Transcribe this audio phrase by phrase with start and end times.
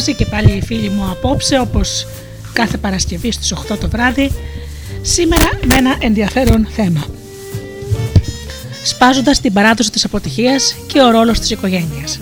[0.00, 2.06] Μαζί και πάλι οι φίλοι μου απόψε όπως
[2.52, 4.30] κάθε Παρασκευή στις 8 το βράδυ
[5.02, 7.06] σήμερα με ένα ενδιαφέρον θέμα
[8.84, 12.18] σπάζοντας την παράδοση της αποτυχίας και ο ρόλος της οικογένειας.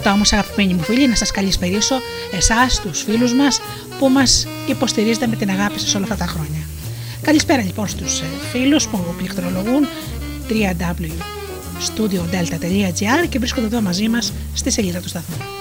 [0.00, 1.94] Πρώτα όμως, αγαπημένοι μου φίλοι, να σας καλησπερίσω
[2.32, 3.60] εσάς, τους φίλους μας
[3.98, 6.60] που μας υποστηρίζετε με την αγάπη σας όλα αυτά τα χρόνια.
[7.22, 9.86] Καλησπέρα λοιπόν στους ε, φίλους που πληκτρολογούν
[10.48, 15.59] www.studiodelta.gr και βρίσκονται εδώ μαζί μας στη σελίδα του σταθμού.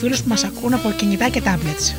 [0.00, 1.94] Φίλους που μας ακούν από κινητά και tablets.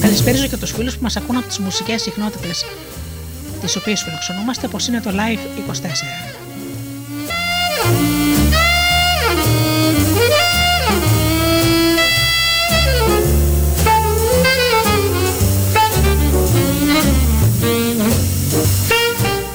[0.00, 2.64] Καλησπέριζω και τους φίλους που μας ακούν από τις μουσικές συχνότητες
[3.60, 6.36] τις οποίες φιλοξενούμαστε, πως είναι το Live 24.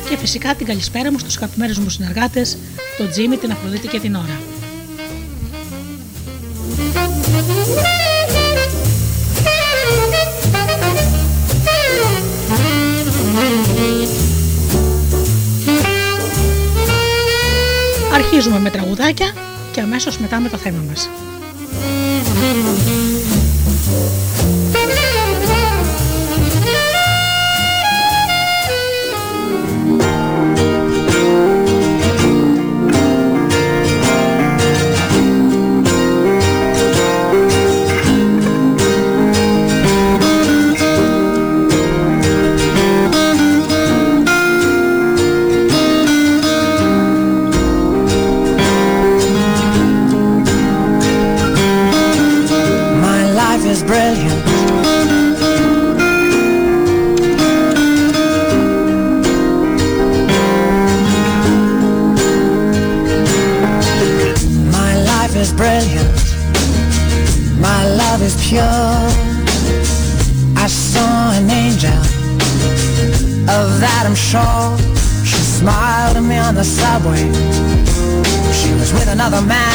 [0.09, 2.57] Και φυσικά την καλησπέρα μου στους αγαπημένους μου συνεργάτες,
[3.01, 4.39] τον Τζίμι, την Αφροδίτη και την Ώρα.
[18.13, 19.33] Αρχίζουμε με τραγουδάκια
[19.71, 21.09] και αμέσως μετά με το θέμα μας.
[79.31, 79.70] Another man.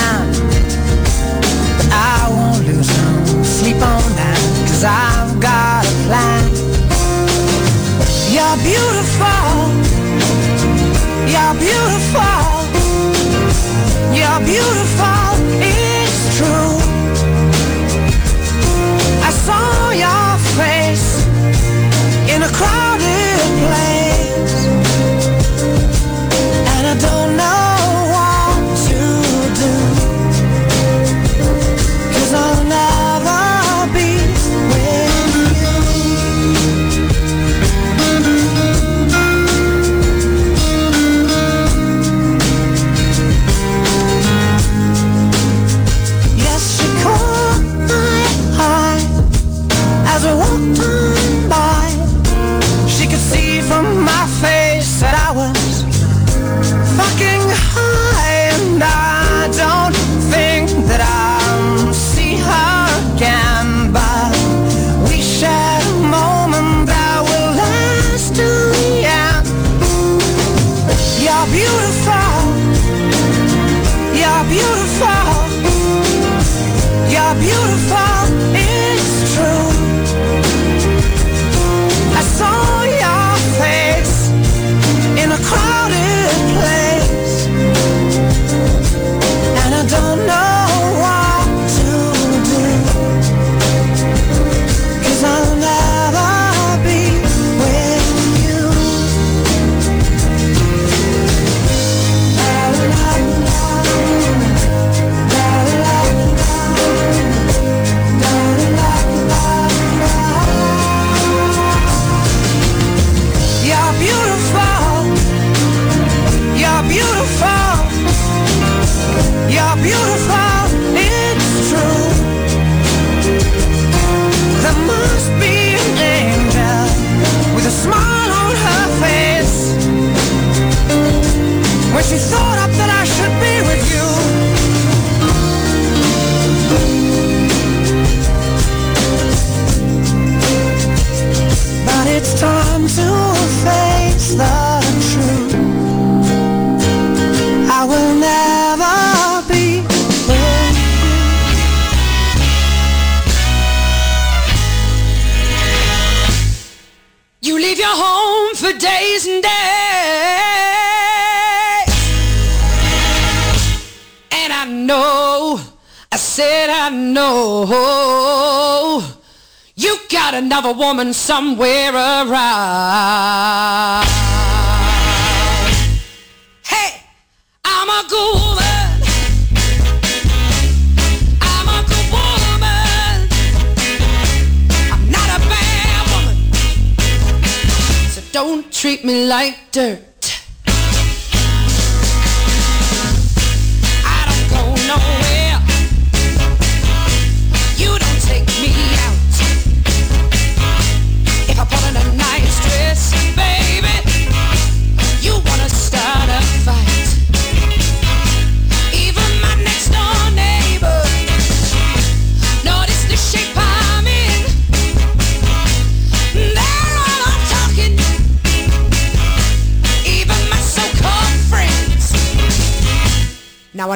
[188.36, 190.15] Don't treat me like dirt.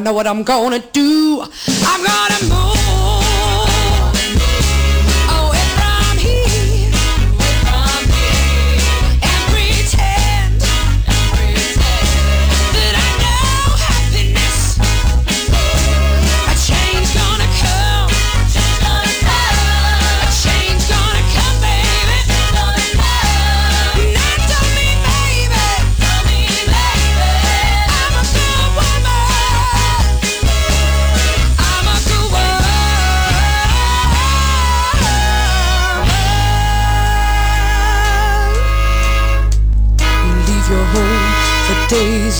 [0.01, 1.45] I know what I'm gonna do.
[1.85, 2.70] I'm gonna move.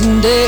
[0.03, 0.40] and day.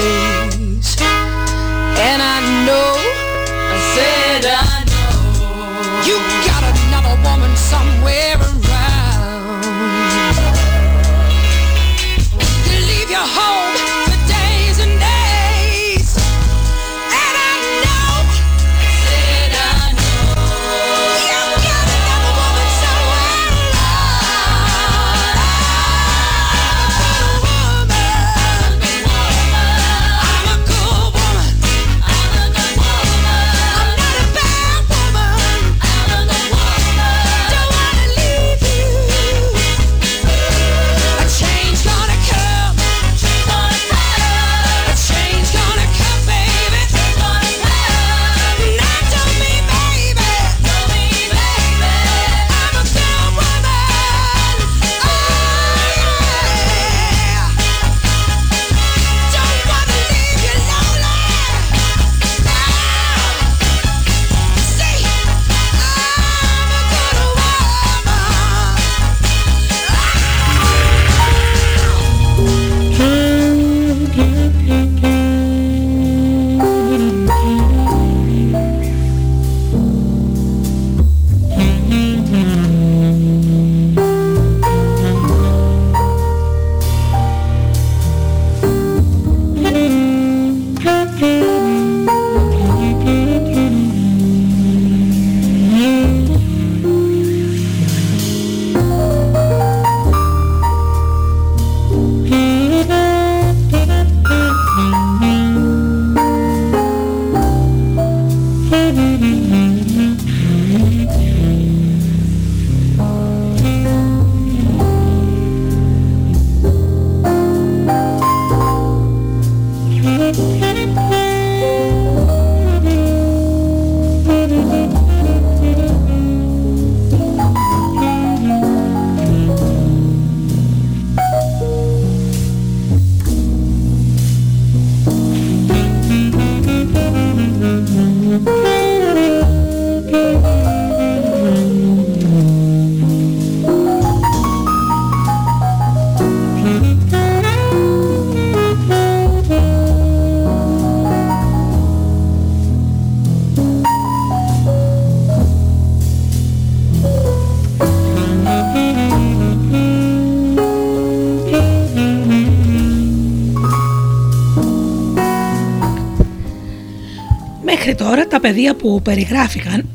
[168.43, 169.89] Μέχρι τώρα τα παιδεία που περιγράφηκαν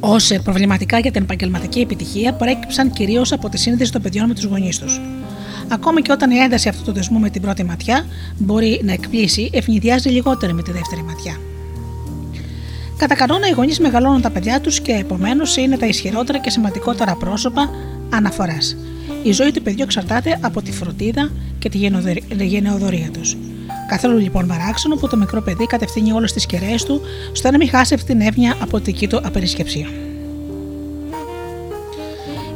[0.00, 4.44] ως προβληματικά για την επαγγελματική επιτυχία προέκυψαν κυρίως από τη σύνδεση των παιδιών με τους
[4.44, 5.00] γονείς τους.
[5.68, 8.06] Ακόμα και όταν η ένταση αυτού του δεσμού με την πρώτη ματιά
[8.38, 11.36] μπορεί να εκπλήσει, ευνηδιάζει λιγότερο με τη δεύτερη ματιά.
[12.96, 17.14] Κατά κανόνα, οι γονείς μεγαλώνουν τα παιδιά τους και επομένως είναι τα ισχυρότερα και σημαντικότερα
[17.16, 17.70] πρόσωπα
[18.10, 18.76] αναφοράς.
[19.22, 21.78] Η ζωή του παιδιού εξαρτάται από τη φροντίδα και τη
[22.44, 23.36] γενεοδορία τους.
[23.90, 27.00] Καθόλου λοιπόν παράξενο που το μικρό παιδί κατευθύνει όλες τις κεραίες του
[27.32, 29.86] στο να μην χάσει αυτή την εύνοια από τη δική του απερισκεψία.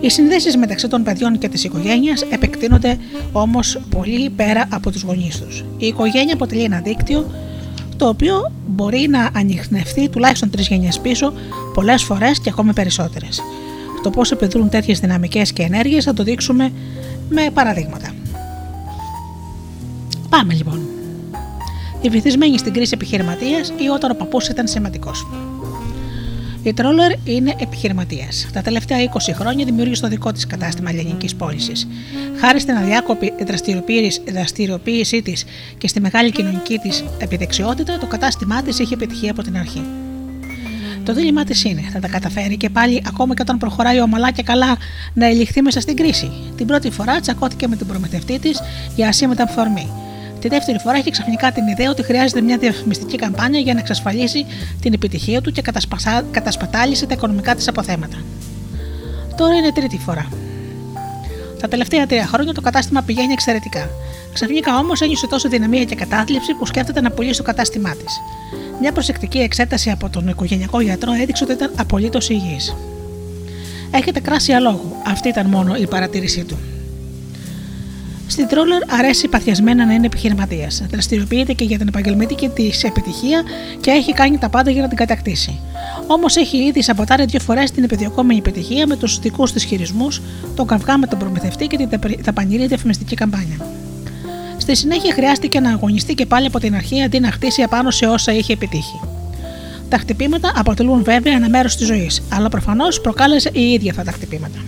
[0.00, 2.98] Οι συνδέσεις μεταξύ των παιδιών και της οικογένειας επεκτείνονται
[3.32, 5.64] όμως πολύ πέρα από τους γονείς τους.
[5.76, 7.30] Η οικογένεια αποτελεί ένα δίκτυο
[7.96, 11.32] το οποίο μπορεί να ανοιχνευτεί τουλάχιστον τρεις γενιές πίσω,
[11.74, 13.40] πολλές φορές και ακόμη περισσότερες.
[14.02, 16.72] Το πώς επιδρούν τέτοιες δυναμικές και ενέργειες θα το δείξουμε
[17.28, 18.10] με παραδείγματα.
[20.28, 20.83] Πάμε λοιπόν.
[22.04, 25.26] Η βυθισμένη στην κρίση επιχειρηματίας ή όταν ο παππούς ήταν σημαντικός.
[26.62, 28.46] Η Τρόλερ είναι επιχειρηματίας.
[28.52, 31.88] Τα τελευταία 20 χρόνια δημιούργησε το δικό της κατάστημα ελληνικής πώλησης.
[32.40, 33.32] Χάρη στην αδιάκοπη
[34.32, 35.44] δραστηριοποίησή της
[35.78, 39.82] και στη μεγάλη κοινωνική της επιδεξιότητα, το κατάστημά της είχε επιτυχία από την αρχή.
[41.04, 44.42] Το δίλημά της είναι, θα τα καταφέρει και πάλι, ακόμα και όταν προχωράει ομαλά και
[44.42, 44.76] καλά,
[45.14, 46.30] να ελιχθεί μέσα στην κρίση.
[46.56, 48.60] Την πρώτη φορά τσακώθηκε με τον προμηθευτή της
[48.96, 49.88] για ασήμετα φορμή.
[50.44, 54.46] Τη δεύτερη φορά έχει ξαφνικά την ιδέα ότι χρειάζεται μια διαφημιστική καμπάνια για να εξασφαλίσει
[54.80, 55.62] την επιτυχία του και
[56.30, 58.16] κατασπατάλησε τα οικονομικά της αποθέματα.
[59.36, 60.28] Τώρα είναι τρίτη φορά.
[61.60, 63.88] Τα τελευταία τρία χρόνια το κατάστημα πηγαίνει εξαιρετικά.
[64.32, 68.20] Ξαφνικά όμως ένιωσε τόσο δυναμία και κατάθλιψη που σκέφτεται να πουλήσει το κατάστημά της.
[68.80, 72.76] Μια προσεκτική εξέταση από τον οικογενειακό γιατρό έδειξε ότι ήταν απολύτως υγιής.
[73.90, 74.96] Έχετε κράσει αλόγου.
[75.06, 76.58] Αυτή ήταν μόνο η παρατήρησή του.
[78.26, 80.82] Στην Τρόλερ αρέσει παθιασμένα να είναι επιχειρηματίας.
[80.90, 83.42] Δραστηριοποιείται και για την επαγγελματική τη επιτυχία
[83.80, 85.60] και έχει κάνει τα πάντα για να την κατακτήσει.
[86.06, 90.22] Όμως έχει ήδη σαμποτάρει δύο φορές την επιδιωκόμενη επιτυχία με τους δικούς της χειρισμούς,
[90.54, 91.88] τον καυγά με τον προμηθευτή και την
[92.24, 93.66] ταπανηρή διαφημιστική καμπάνια.
[94.56, 98.06] Στη συνέχεια χρειάστηκε να αγωνιστεί και πάλι από την αρχή αντί να χτίσει απάνω σε
[98.06, 99.00] όσα είχε επιτύχει.
[99.88, 104.10] Τα χτυπήματα αποτελούν βέβαια ένα μέρος της ζωής, αλλά προφανώς προκάλεσε η ίδια αυτά τα
[104.10, 104.58] χτυπήματα.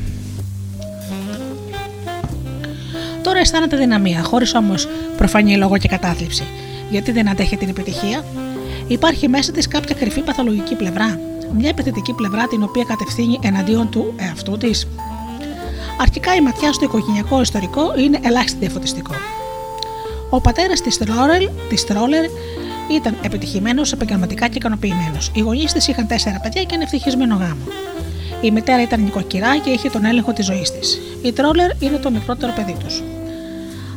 [3.37, 6.45] Τώρα αισθάνεται δυναμία, χωρίς όμως προφανή λόγο και κατάθλιψη.
[6.91, 8.25] Γιατί δεν αντέχει την επιτυχία,
[8.87, 11.21] υπάρχει μέσα της κάποια κρυφή παθολογική πλευρά,
[11.57, 14.89] μια επιθετική πλευρά την οποία κατευθύνει εναντίον του εαυτού της.
[16.01, 19.15] Αρχικά η ματιά στο οικογενειακό ιστορικό είναι ελάχιστη διαφωτιστικό.
[20.31, 22.25] Ο πατέρας της Τρόλερ της Τρόλερ
[22.91, 25.31] ήταν επιτυχημένος επαγγελματικά και ικανοποιημένος.
[25.35, 27.65] Οι γονείς της είχαν τέσσερα παιδιά και ένα ευτυχισμένο γάμο.
[28.41, 31.01] Η μητέρα ήταν νοικοκυρά και είχε τον έλεγχο της ζωής της.
[31.23, 33.03] Η Τρόλερ είναι το μικρότερο παιδί τους.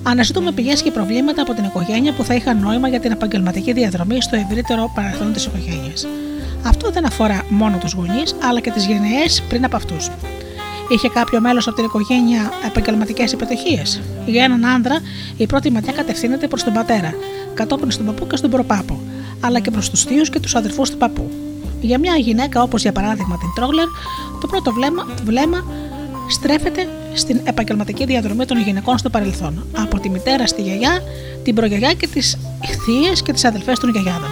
[0.04, 4.22] Αναζητούμε πηγές και προβλήματα από την οικογένεια που θα είχαν νόημα για την επαγγελματική διαδρομή
[4.22, 6.08] στο ευρύτερο παρελθόν της οικογένειας.
[6.66, 10.10] Αυτό δεν αφορά μόνο τους γονείς, αλλά και τις γενναίες πριν από αυτούς.
[10.90, 15.00] Είχε κάποιο μέλος από την οικογένεια επαγγελματικές επιτυχίες; Για έναν άνδρα,
[15.38, 17.14] η πρώτη ματιά κατευθύνεται προς τον πατέρα,
[17.54, 19.00] κατόπιν στον παππού και στον προπάπο,
[19.40, 21.30] αλλά και προς τους θείους και τους αδερφούς του παππού.
[21.82, 23.88] Για μια γυναίκα όπως για παράδειγμα την Τρόγλερ,
[24.42, 25.66] το πρώτο βλέμμα, βλέμμα
[26.30, 29.66] στρέφεται στην επαγγελματική διαδρομή των γυναικών στο παρελθόν.
[29.78, 31.00] Από τη μητέρα στη γιαγιά,
[31.44, 32.38] την προγιαγιά και τις
[32.86, 34.30] θείε και τις αδελφές των γιαγιάδων.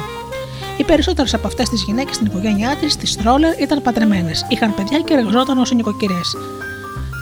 [0.77, 4.99] Οι περισσότερες από αυτές τις γυναίκες στην οικογένειά της, τη Στρόλερ, ήταν παντρεμένες, είχαν παιδιά
[4.99, 6.35] και εργαζόταν ως νοικοκυρές.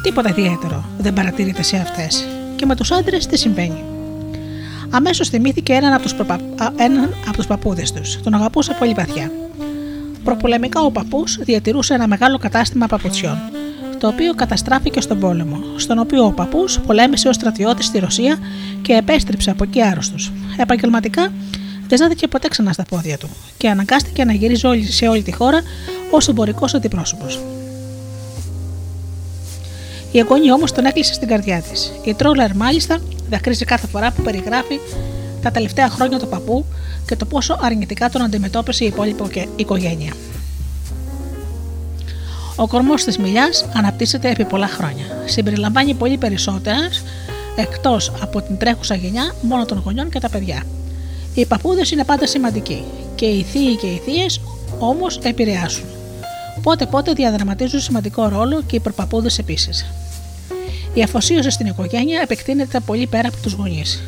[0.03, 2.27] Τίποτα ιδιαίτερο δεν παρατηρείται σε αυτές.
[2.55, 3.83] Και με τους άντρες τι συμβαίνει.
[4.89, 6.39] Αμέσως θυμήθηκε έναν από τους προπα...
[7.47, 8.21] παππούδες τους.
[8.21, 9.31] Τον αγαπούσε πολύ βαθιά.
[10.23, 13.37] Προπολεμικά ο παππούς διατηρούσε ένα μεγάλο κατάστημα παπουτσιών,
[13.99, 18.37] το οποίο καταστράφηκε στον πόλεμο, στον οποίο ο παππούς πολέμησε ως στρατιώτης στη Ρωσία
[18.81, 20.31] και επέστρεψε από εκεί άρρωστος.
[20.57, 21.31] Επαγγελματικά
[21.87, 25.61] δεν ζάθηκε ποτέ ξανά στα πόδια του και αναγκάστηκε να γυρίζει σε όλη τη χώρα
[26.11, 27.39] ως εμπορικός αντιπρόσωπος.
[30.11, 31.91] Η αγωνία όμως τον έκλεισε στην καρδιά της.
[32.03, 32.99] Η Τρόλερ μάλιστα
[33.29, 34.79] δακρύζει κάθε φορά που περιγράφει
[35.41, 36.65] τα τελευταία χρόνια του παππού
[37.05, 40.13] και το πόσο αρνητικά τον αντιμετώπισε η υπόλοιπη οικογένεια.
[42.55, 45.05] Ο κορμός της μιλιάς αναπτύσσεται επί πολλά χρόνια.
[45.25, 46.77] Συμπεριλαμβάνει πολύ περισσότερα
[47.55, 50.63] εκτός από την τρέχουσα γενιά μόνο των γονιών και τα παιδιά.
[51.33, 52.83] Οι παππούδες είναι πάντα σημαντικοί
[53.15, 54.41] και οι θείοι και οι θείες
[54.79, 55.85] όμως επηρεάσουν.
[56.61, 59.85] Πότε πότε διαδραματίζουν σημαντικό ρόλο και οι προπαππούδες επίσης.
[60.93, 64.03] Η αφοσίωση στην οικογένεια επεκτείνεται πολύ πέρα από τους γονείς.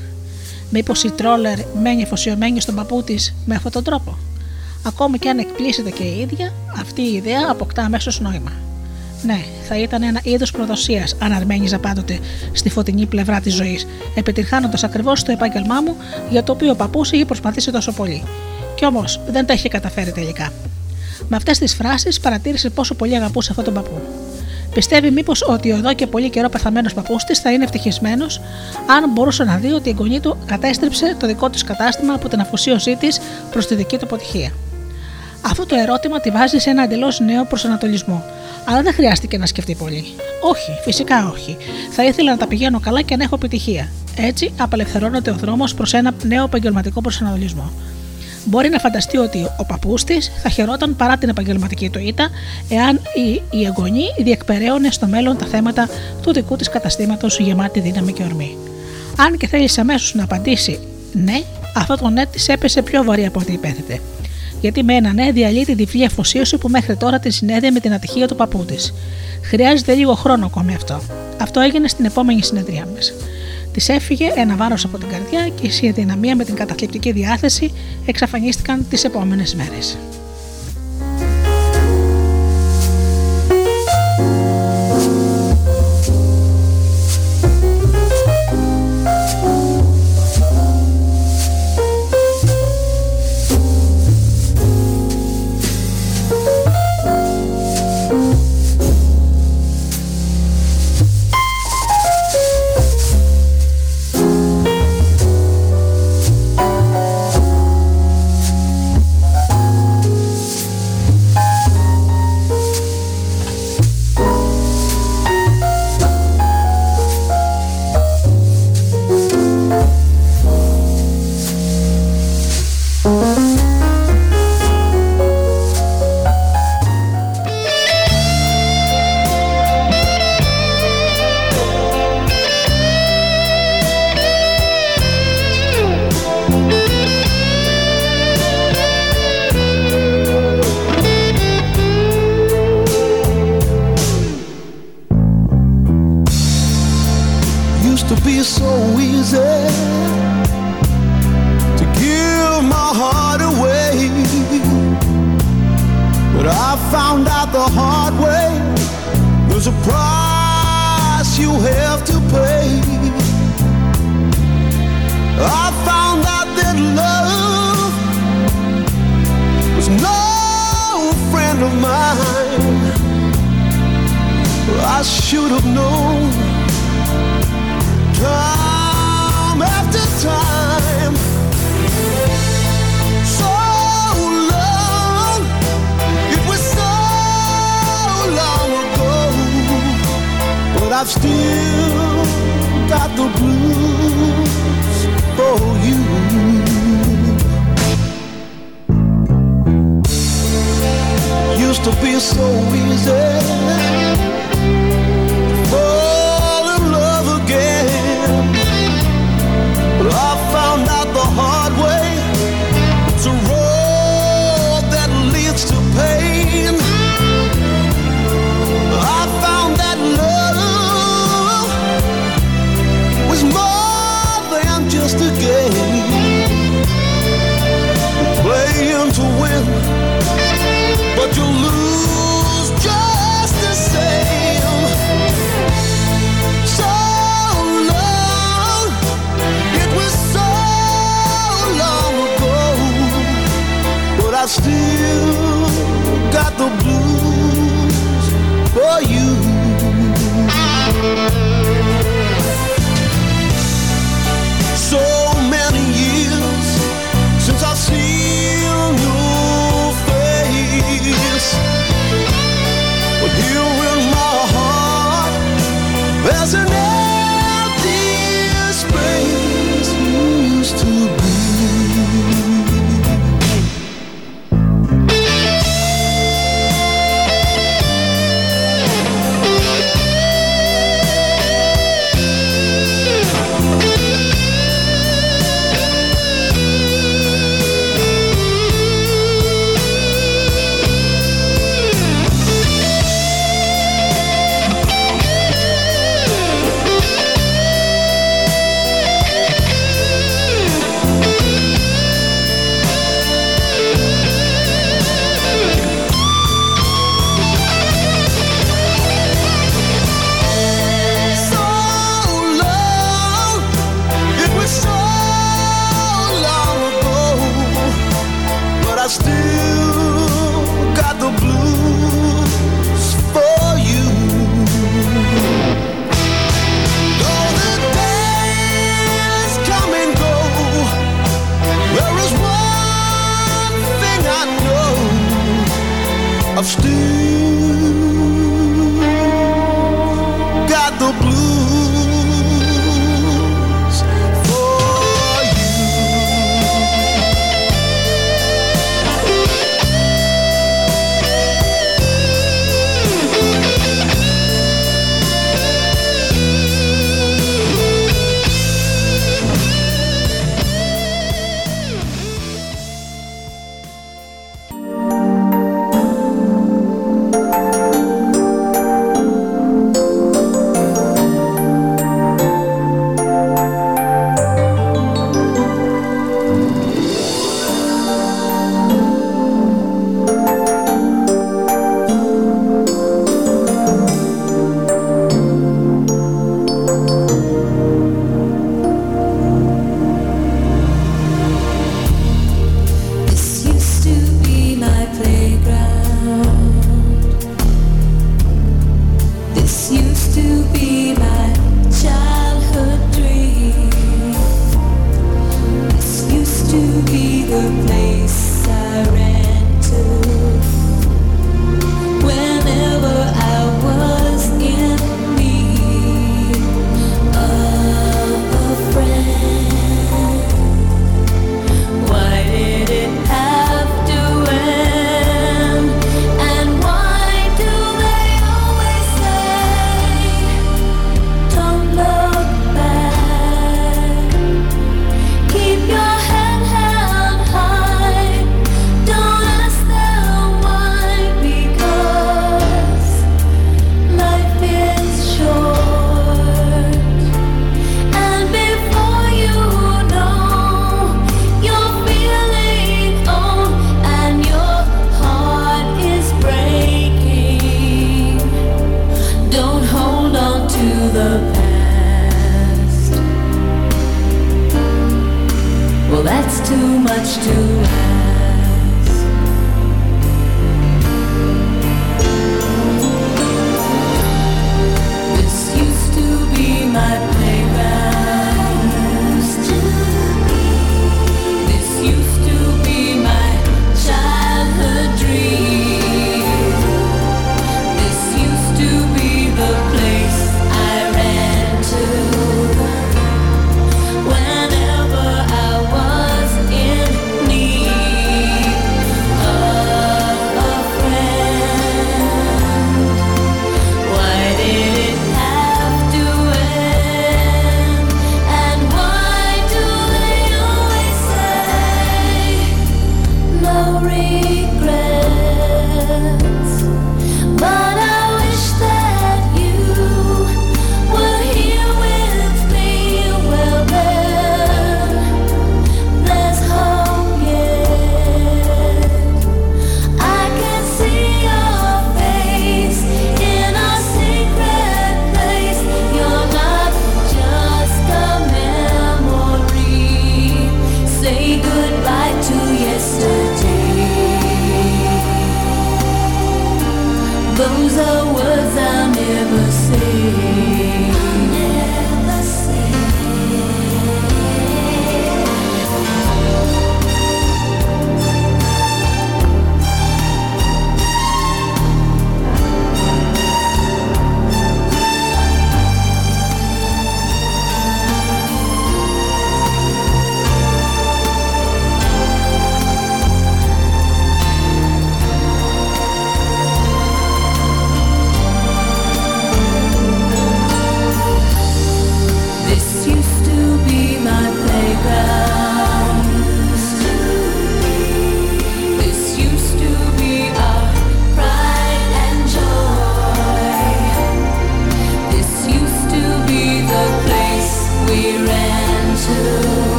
[0.70, 4.18] Μήπως η τρόλερ μένει αφοσιωμένη στον παππού της με αυτόν τον τρόπο;
[4.84, 8.52] Ακόμη και αν εκπλήσεται και η ίδια, αυτή η ιδέα αποκτά αμέσως νόημα.
[9.24, 12.20] Ναι, θα ήταν ένα είδος προδοσίας αν αρμένιζα πάντοτε
[12.54, 15.96] στη φωτεινή πλευρά της ζωής, επιτυγχάνοντας ακριβώς το επάγγελμά μου
[16.30, 18.24] για το οποίο ο παππούς είχε προσπαθήσει τόσο πολύ.
[18.76, 20.52] Κι όμως δεν τα είχε καταφέρει τελικά.
[21.30, 24.02] Με αυτές τις φράσεις παρατήρησε πόσο πολύ αγαπούσε αυτόν τον παππού.
[24.74, 28.42] Πιστεύει μήπως ότι ο εδώ και πολύ καιρό πεθαμένος παππού τη θα είναι ευτυχισμένος
[28.88, 32.40] αν μπορούσε να δει ότι η εγγονή του κατέστρεψε το δικό της κατάστημα από την
[32.40, 33.20] αφοσίωσή της
[33.52, 34.52] προς τη δική του αποτυχία.
[35.42, 38.24] Αυτό το ερώτημα τη βάζει σε ένα εντελώς νέο προσανατολισμό,
[38.66, 40.06] αλλά δεν χρειάστηκε να σκεφτεί πολύ.
[40.42, 41.58] Όχι, φυσικά όχι.
[41.92, 43.90] Θα ήθελα να τα πηγαίνω καλά και να έχω επιτυχία.
[44.18, 47.72] Έτσι, απελευθερώνεται ο δρόμος προς ένα νέο επαγγελματικό προσανατολισμό.
[48.50, 52.30] Μπορεί να φανταστεί ότι ο παππούς της θα χαιρόταν παρά την επαγγελματική του ήττα,
[52.70, 55.90] εάν η, η εγγονή διεκπεραίωνε στο μέλλον τα θέματα
[56.22, 58.58] του δικού της καταστήματος γεμάτη δύναμη και ορμή.
[59.18, 60.80] Αν και θέλεις αμέσως να απαντήσει
[61.14, 61.42] ναι,
[61.76, 64.00] αυτό το ναι της έπεσε πιο βαρύ από ό,τι υπέθετε.
[64.62, 67.94] Γιατί με ένα ναι διαλύει τη διπλή αφοσίωση που μέχρι τώρα την συνέδεε με την
[67.94, 68.94] ατυχία του παππού της.
[69.42, 71.02] Χρειάζεται λίγο χρόνο ακόμη αυτό.
[71.42, 73.14] Αυτό έγινε στην επόμενη συνεδρία μας.
[73.78, 77.72] Της έφυγε ένα βάρος από την καρδιά και η συνδυναμία με την καταθλιπτική διάθεση
[78.06, 79.98] εξαφανίστηκαν τις επόμενες μέρες.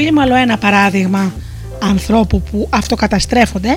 [0.00, 1.32] Δούμε φίλοι μου άλλο ένα παράδειγμα
[1.82, 3.76] ανθρώπου που αυτοκαταστρέφονται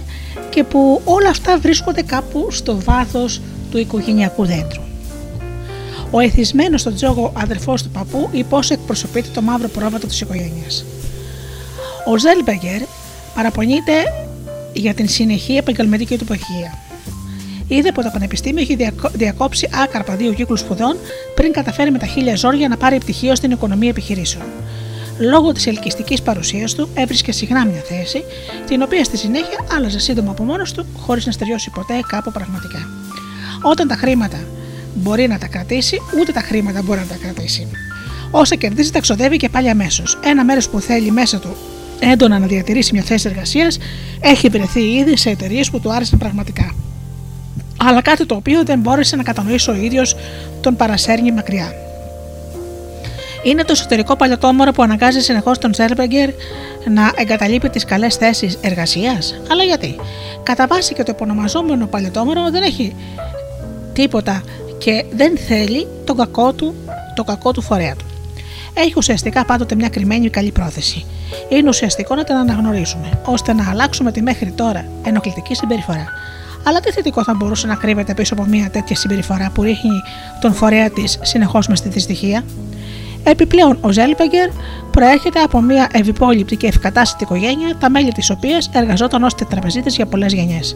[0.49, 4.81] και που όλα αυτά βρίσκονται κάπου στο βάθος του οικογενειακού δέντρου.
[6.11, 10.85] Ο εθισμένος στον τζόγο αδερφός του παππού ή πώ εκπροσωπείται το μαύρο πρόβατο της οικογένειας.
[12.07, 12.81] Ο Ζέλμπεργκερ
[13.35, 13.93] παραπονείται
[14.73, 16.77] για την συνεχή επαγγελματική του παχεία.
[17.67, 20.97] Είδε από το Πανεπιστήμιο έχει διακο- διακόψει άκαρπα δύο κύκλους σπουδών
[21.35, 24.45] πριν καταφέρει με τα χίλια ζόρια να πάρει πτυχίο στην οικονομία επιχειρήσεων.
[25.19, 28.23] Λόγω της ελκυστικής παρουσίας του έβρισκε συχνά μια θέση,
[28.67, 32.89] την οποία στη συνέχεια άλλαζε σύντομα από μόνος του, χωρίς να στεριώσει ποτέ κάπου πραγματικά.
[33.61, 34.37] Όταν τα χρήματα
[34.93, 37.67] μπορεί να τα κρατήσει, ούτε τα χρήματα μπορεί να τα κρατήσει.
[38.31, 40.19] Όσα κερδίζει τα ξοδεύει και πάλι αμέσως.
[40.23, 41.55] Ένα μέρος που θέλει μέσα του
[41.99, 43.77] έντονα να διατηρήσει μια θέση εργασίας
[44.19, 46.75] έχει βρεθεί ήδη σε εταιρείες που του άρεσαν πραγματικά.
[47.77, 50.15] Αλλά κάτι το οποίο δεν μπόρεσε να κατανοήσει ο ίδιος
[50.61, 51.73] τον παρασέρνει μακριά.
[53.43, 56.29] Είναι το εσωτερικό παλιωτόμορο που αναγκάζει συνεχώς τον Ζέρμπεγκερ
[56.89, 59.35] να εγκαταλείπει τις καλές θέσεις εργασίας.
[59.51, 59.95] Αλλά γιατί;
[60.43, 62.95] Κατά βάση και το επωνομαζόμενο παλιωτόμορο δεν έχει
[63.93, 64.43] τίποτα
[64.77, 66.75] και δεν θέλει τον κακό του,
[67.15, 68.05] το κακό του φορέα του.
[68.73, 71.05] Έχει ουσιαστικά πάντοτε μια κρυμμένη καλή πρόθεση.
[71.49, 76.07] Είναι ουσιαστικό να την αναγνωρίσουμε, ώστε να αλλάξουμε τη μέχρι τώρα ενοχλητική συμπεριφορά.
[76.63, 80.01] Αλλά τι θετικό θα μπορούσε να κρύβεται πίσω από μια τέτοια συμπεριφορά που ρίχνει
[80.41, 82.43] τον φορέα της συνεχώς με στη δυστυχία;
[83.23, 84.49] Επιπλέον, ο Ζέλπεγκερ
[84.91, 90.05] προέρχεται από μια ευυπόλοιπτη και ευκατάστατη οικογένεια, τα μέλη της οποίας εργαζόταν ως τραπεζίτε για
[90.05, 90.75] πολλές γενιές,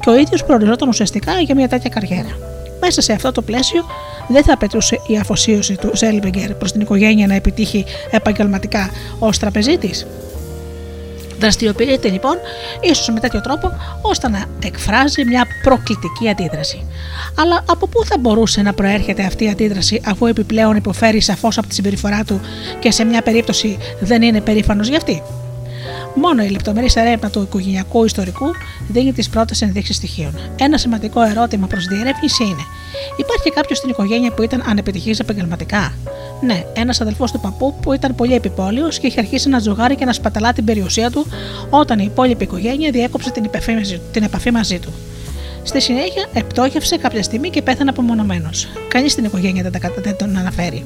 [0.00, 2.38] και ο ίδιος προοριζόταν ουσιαστικά για μια τέτοια καριέρα.
[2.80, 3.84] Μέσα σε αυτό το πλαίσιο
[4.28, 10.06] δεν θα απαιτούσε η αφοσίωση του Ζέλμπεγκερ προς την οικογένεια να επιτύχει επαγγελματικά ως τραπεζίτης;
[11.38, 12.36] Δραστηριοποιείται λοιπόν,
[12.80, 13.72] ίσως με τέτοιο τρόπο,
[14.02, 16.86] ώστε να εκφράζει μια προκλητική αντίδραση.
[17.34, 21.66] Αλλά από πού θα μπορούσε να προέρχεται αυτή η αντίδραση, αφού επιπλέον υποφέρει σαφώς από
[21.66, 22.40] τη συμπεριφορά του
[22.78, 25.22] και σε μια περίπτωση δεν είναι περήφανος γι' αυτή;
[26.20, 28.50] Μόνο η λεπτομερή έρευνα του οικογενειακού ιστορικού
[28.88, 30.34] δίνει τις πρώτες ενδείξεις στοιχείων.
[30.60, 32.64] Ένα σημαντικό ερώτημα προς διερεύνηση είναι:
[33.16, 35.92] Υπάρχει κάποιος στην οικογένεια που ήταν ανεπιτυχής επαγγελματικά;
[36.40, 40.04] Ναι, ένας αδελφός του παππού που ήταν πολύ επιπόλαιος και είχε αρχίσει να τζογάρει και
[40.04, 41.26] να σπαταλά την περιουσία του
[41.70, 44.92] όταν η υπόλοιπη οικογένεια διέκοψε την επαφή, μαζί- την επαφή μαζί του.
[45.62, 48.68] Στη συνέχεια, επτόχευσε κάποια στιγμή και πέθανε απομονωμένος.
[48.88, 50.84] Κανείς στην οικογένεια δεν, τα, κατα- δεν τον αναφέρει.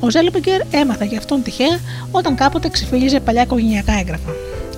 [0.00, 4.30] Ο Ζέλμπεγκερ έμαθα γι' αυτόν τυχαία όταν κάποτε ξεφύλιζε παλιά οικογενειακά έγγραφα.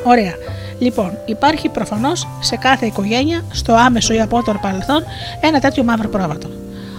[0.07, 0.35] Ωραία.
[0.79, 5.05] Λοιπόν, υπάρχει προφανώς σε κάθε οικογένεια, στο άμεσο ή απότερο παρελθόν,
[5.41, 6.49] ένα τέτοιο μαύρο πρόβατο.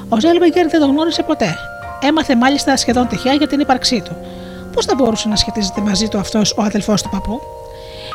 [0.10, 1.56] Ο Ζέλμπεγκερ δεν το γνώρισε ποτέ.
[2.02, 4.16] Έμαθε μάλιστα σχεδόν τυχαία για την ύπαρξή του.
[4.74, 7.42] Πώς θα μπορούσε να σχετίζεται μαζί του αυτός ο αδελφός του παππού;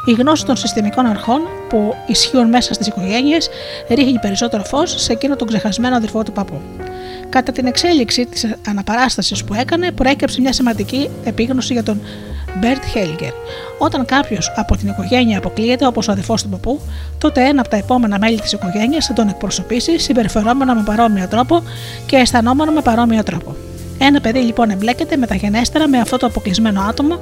[0.07, 3.49] Η γνώση των συστημικών αρχών που ισχύουν μέσα στις οικογένειες
[3.89, 6.61] ρίχνει περισσότερο φως σε εκείνο τον ξεχασμένο αδελφό του παππού.
[7.29, 12.01] Κατά την εξέλιξη της αναπαράστασης που έκανε, προέκυψε μια σημαντική επίγνωση για τον
[12.59, 13.33] Μπερτ Χέλινγκερ.
[13.79, 16.81] Όταν κάποιος από την οικογένεια αποκλείεται, όπως ο αδελφός του παππού,
[17.19, 21.63] τότε ένα από τα επόμενα μέλη της οικογένειας θα τον εκπροσωπήσει συμπεριφερόμενο με παρόμοιο τρόπο
[22.07, 23.57] και αισθανόμενο με παρόμοιο τρόπο.
[23.99, 27.19] Ένα παιδί λοιπόν εμπλέκεται μεταγενέστερα με αυτό το αποκλεισμένο άτομο,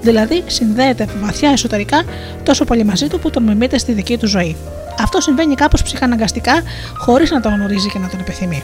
[0.00, 2.04] δηλαδή συνδέεται βαθιά εσωτερικά
[2.42, 4.56] τόσο πολύ μαζί του που τον μιμείται στη δική του ζωή.
[5.00, 6.62] Αυτό συμβαίνει κάπως ψυχαναγκαστικά,
[6.96, 8.62] χωρίς να τον γνωρίζει και να τον επιθυμεί.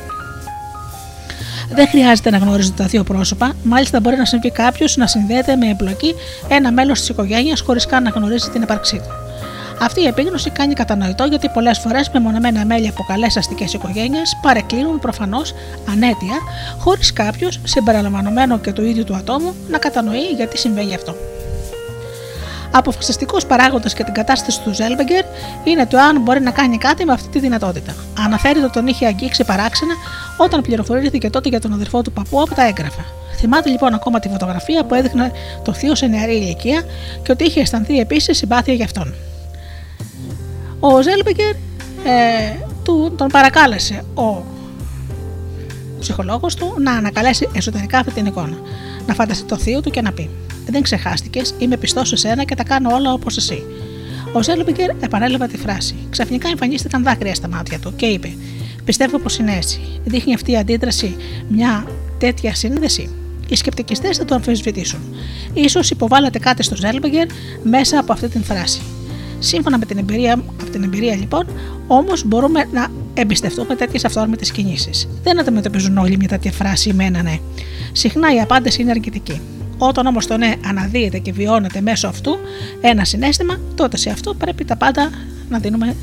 [1.69, 5.69] Δεν χρειάζεται να γνωρίζονται τα δύο πρόσωπα, μάλιστα μπορεί να συμβεί κάποιος να συνδέεται με
[5.69, 6.15] εμπλοκή
[6.49, 9.25] ένα μέλος της οικογένειας χωρίς καν να γνωρίζει την ύπαρξή του.
[9.81, 14.99] Αυτή η επίγνωση κάνει κατανοητό γιατί πολλές φορές μεμονωμένα μέλη από καλές αστικές οικογένειες παρεκκλίνουν
[14.99, 15.55] προφανώς
[15.91, 16.37] ανέτεια,
[16.79, 21.15] χωρίς κάποιος, συμπεριλαμβανομένο και του ίδιου του ατόμου, να κατανοεί γιατί συμβαίνει αυτό.
[22.77, 25.25] Αποφασιστικός παράγοντας για την κατάσταση του Ζέλμπεγκερ
[25.65, 27.95] είναι το αν μπορεί να κάνει κάτι με αυτή τη δυνατότητα.
[28.19, 29.95] Αναφέρει ότι τον είχε αγγίξει παράξενα
[30.37, 33.05] όταν πληροφορήθηκε τότε για τον αδερφό του παππού από τα έγγραφα.
[33.37, 35.33] Θυμάται λοιπόν ακόμα τη φωτογραφία που έδειχνε
[35.65, 36.83] το θείο σε νεαρή ηλικία
[37.23, 39.15] και ότι είχε αισθανθεί επίσης συμπάθεια για αυτόν.
[40.81, 41.51] Ο Ζέλμπεγκερ
[42.05, 44.43] ε, του, τον παρακάλεσε ο
[45.99, 48.57] ψυχολόγος του να ανακαλέσει εσωτερικά αυτή την εικόνα.
[49.07, 50.31] Να φανταστεί το θείο του και να πει:
[50.67, 53.63] Δεν ξεχάστηκες, είμαι πιστός σε σένα και τα κάνω όλα όπως εσύ.
[54.33, 55.95] Ο Ζέλμπεγκερ επανέλαβε τη φράση.
[56.11, 58.33] Ξαφνικά εμφανίστηκαν δάκρυα στα μάτια του και είπε:
[58.85, 59.81] Πιστεύω πως είναι έτσι.
[60.05, 61.17] Δείχνει αυτή η αντίδραση
[61.49, 61.87] μια
[62.19, 63.11] τέτοια σύνδεση.
[63.49, 65.01] Οι σκεπτικιστές θα το αμφισβητήσουν.
[65.69, 67.27] σω υποβάλλατε κάτι στο Ζέλμπεγκερ
[67.63, 68.81] μέσα από αυτή την φράση.
[69.39, 71.47] Σύμφωνα με την εμπειρία, από την εμπειρία λοιπόν,
[71.87, 75.09] όμως μπορούμε να εμπιστευτούμε τέτοιες αυθόρμητε κινήσεις.
[75.23, 77.39] Δεν αντιμετωπίζουν όλοι μια τέτοια φράση με ένα ναι.
[77.93, 79.41] Συχνά η απάντηση είναι αρκετική.
[79.79, 82.37] Όταν όμως το ναι αναδύεται και βιώνεται μέσω αυτού
[82.81, 85.11] ένα συνέστημα, τότε σε αυτό πρέπει τα πάντα
[85.49, 85.97] να δίνουμε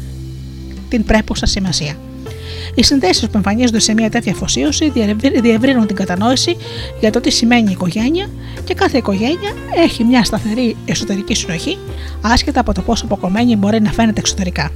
[0.90, 1.96] την πρέπουσα σημασία.
[2.76, 6.58] Οι συνδέσεις που εμφανίζονται σε μια τέτοια αφοσίωση διευρύ- διευρύνουν την κατανόηση
[7.00, 8.30] για το τι σημαίνει οικογένεια
[8.64, 11.78] και κάθε οικογένεια έχει μια σταθερή εσωτερική συνοχή,
[12.22, 14.70] άσχετα από το πόσο αποκομμένη μπορεί να φαίνεται εξωτερικά.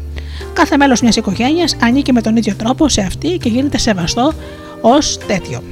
[0.54, 4.34] Κάθε μέλος μιας οικογένειας ανήκει με τον ίδιο τρόπο σε αυτή και γίνεται σεβαστό
[4.82, 5.64] ως τέτοιο.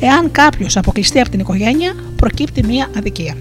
[0.00, 3.34] Εάν κάποιος αποκλειστεί από την οικογένεια, προκύπτει μια αδικία.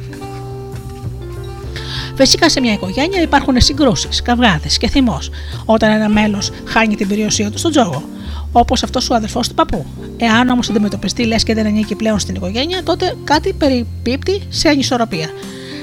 [2.17, 5.30] Φυσικά σε μια οικογένεια υπάρχουν συγκρούσεις, καυγάδες και θυμός
[5.65, 8.03] όταν ένα μέλος χάνει την περιουσία του στον τζόγο,
[8.51, 9.86] όπως αυτός ο αδερφός του παππού.
[10.17, 15.30] Εάν όμως αντιμετωπιστεί λες και δεν ανήκει πλέον στην οικογένεια, τότε κάτι περιπίπτει σε ανισορροπία.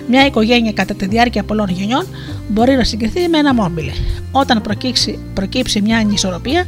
[0.08, 2.06] Μια οικογένεια κατά τη διάρκεια πολλών γενιών
[2.48, 3.92] μπορεί να συγκριθεί με ένα μόμπιλε.
[4.32, 6.64] Όταν προκύψει, προκύψει μια ανισορροπία,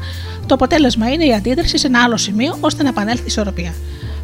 [0.46, 3.74] το αποτέλεσμα είναι η αντίδραση σε ένα άλλο σημείο ώστε να επανέλθει η ισορροπία.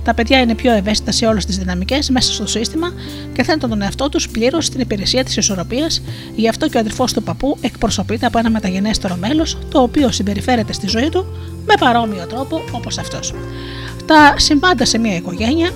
[0.04, 2.92] Τα παιδιά είναι πιο ευαίσθητα σε όλες τις δυναμικές μέσα στο σύστημα
[3.32, 6.02] και θέτουν τον εαυτό τους πλήρως στην υπηρεσία της ισορροπίας,
[6.34, 10.72] γι' αυτό και ο αδερφός του παππού εκπροσωπείται από ένα μεταγενέστερο μέλος, το οποίο συμπεριφέρεται
[10.72, 11.26] στη ζωή του
[11.66, 13.34] με παρόμοιο τρόπο όπως αυτός.
[14.06, 15.70] Τα συμβάντα σε μια οικογένεια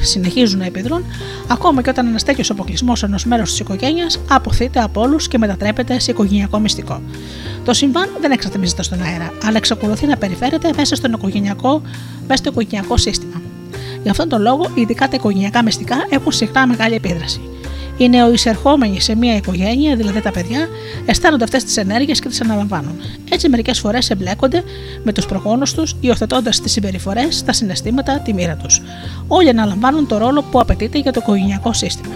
[0.00, 1.04] συνεχίζουν να επιδρούν,
[1.48, 5.98] ακόμα και όταν ένας τέτοιος αποκλεισμός ενός μέρους της οικογένειας αποθείται από όλους και μετατρέπεται
[6.00, 7.02] σε οικογενειακό μυστικό.
[7.64, 11.82] Το συμβάν δεν εξατμίζεται στον αέρα, αλλά εξακολουθεί να περιφέρεται μέσα, στον οικογενειακό,
[12.26, 13.40] μέσα στο οικογενειακό σύστημα.
[14.02, 17.40] Γι' αυτόν τον λόγο, ειδικά τα οικογενειακά μυστικά έχουν συχνά μεγάλη επίδραση.
[17.96, 20.68] Οι νεοεισερχόμενοι σε μια οικογένεια, δηλαδή τα παιδιά,
[21.06, 23.00] αισθάνονται αυτές τις ενέργειες και τις αναλαμβάνουν.
[23.30, 24.64] Έτσι, μερικές φορές εμπλέκονται
[25.02, 28.82] με τους προγόνους τους, υιοθετώντας τις συμπεριφορές, τα συναισθήματα, τη μοίρα τους.
[29.26, 32.14] Όλοι αναλαμβάνουν το ρόλο που απαιτείται για το οικογενειακό σύστημα.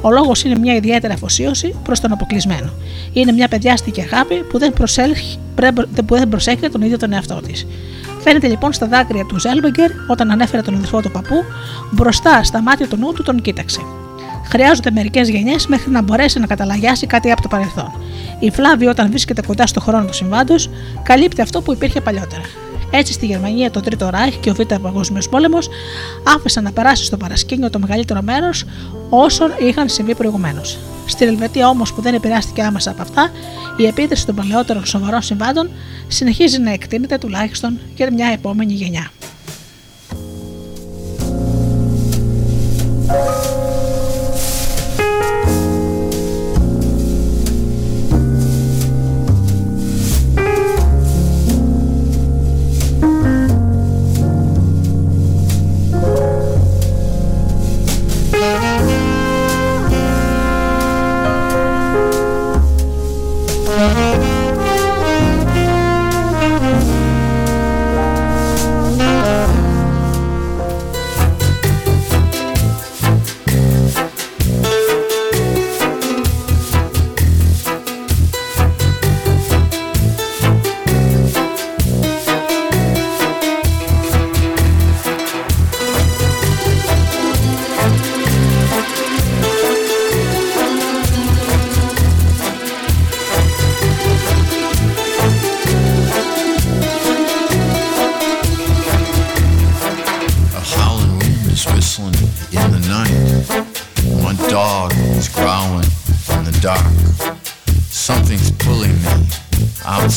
[0.00, 2.70] Ο λόγος είναι μια ιδιαίτερη αφοσίωση προς τον αποκλεισμένο.
[3.12, 7.40] Είναι μια παιδιάστικη αγάπη που δεν, προσέλχει, πρέ- που δεν προσέχει τον ίδιο τον εαυτό
[7.46, 7.66] της.
[8.30, 11.44] Φαίνεται λοιπόν στα δάκρυα του Ζέλμπεγκερ όταν ανέφερε τον αδερφό του παππού,
[11.90, 13.80] μπροστά στα μάτια του νου του τον κοίταξε.
[14.48, 17.92] Χρειάζονται μερικές γενιές μέχρι να μπορέσει να καταλαγιάσει κάτι από το παρελθόν.
[18.38, 20.70] Η Φλάβη, όταν βρίσκεται κοντά στο χρόνο του συμβάντος,
[21.02, 22.42] καλύπτει αυτό που υπήρχε παλιότερα.
[22.90, 25.68] Έτσι, στη Γερμανία το Τρίτο Ράιχ και ο Β' Παγκόσμιος Πόλεμος
[26.36, 28.64] άφησαν να περάσει στο παρασκήνιο το μεγαλύτερο μέρος
[29.10, 30.78] όσων είχαν συμβεί προηγουμένως.
[31.06, 33.30] Στην Ελβετία όμως, που δεν επηρεάστηκε άμεσα από αυτά,
[33.76, 35.70] η επίδραση των παλαιότερων σοβαρών συμβάντων
[36.08, 39.10] συνεχίζει να εκτείνεται τουλάχιστον για μια επόμενη γενιά.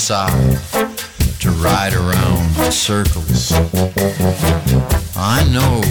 [0.08, 3.52] To ride around in circles.
[5.16, 5.82] I know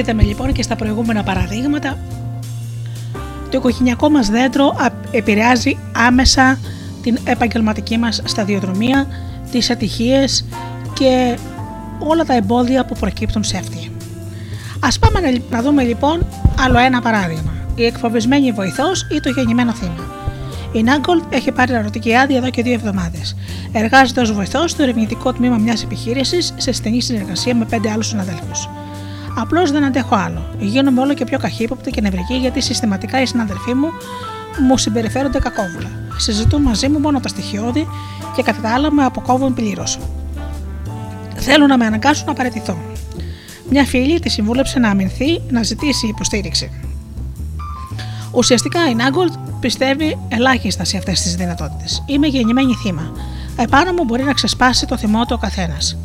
[0.00, 1.98] είδαμε λοιπόν και στα προηγούμενα παραδείγματα,
[3.50, 6.58] το οικογενειακό μας δέντρο α- επηρεάζει άμεσα
[7.02, 9.06] την επαγγελματική μας σταδιοδρομία,
[9.50, 10.44] τις ατυχίες
[10.92, 11.38] και
[11.98, 13.90] όλα τα εμπόδια που προκύπτουν σε αυτή.
[14.80, 16.26] Ας πάμε να, να δούμε λοιπόν
[16.58, 17.52] άλλο ένα παράδειγμα.
[17.74, 20.04] Η εκφοβισμένη βοηθός ή το γεννημένο θύμα.
[20.72, 23.36] Η Νάγκολτ έχει πάρει ερωτική άδεια εδώ και δύο εβδομάδες.
[23.72, 28.68] Εργάζεται ως βοηθός στο ερευνητικό τμήμα μιας επιχείρησης σε στενή συνεργασία με πέντε άλλους συναδέλφους.
[29.38, 30.54] Απλώς δεν αντέχω άλλο.
[30.58, 33.88] Γίνομαι όλο και πιο καχύποπτη και νευρική γιατί συστηματικά οι συναδελφοί μου
[34.68, 35.90] μου συμπεριφέρονται κακόβουλα.
[36.16, 37.88] Συζητούν μαζί μου μόνο τα στοιχειώδη
[38.36, 39.98] και κατά τα άλλα με αποκόβουν πλήρως.
[41.36, 42.78] Θέλουν να με αναγκάσουν να παραιτηθώ.
[43.70, 46.70] Μια φίλη τη συμβούλεψε να αμυνθεί να ζητήσει υποστήριξη.
[48.32, 52.02] Ουσιαστικά η Νάγκολτ πιστεύει ελάχιστα σε αυτές τις δυνατότητες.
[52.06, 53.12] Είμαι γεννημένη θύμα.
[53.56, 55.96] Επάνω μου μπορεί να ξεσπάσει το θυμό του ο καθένας.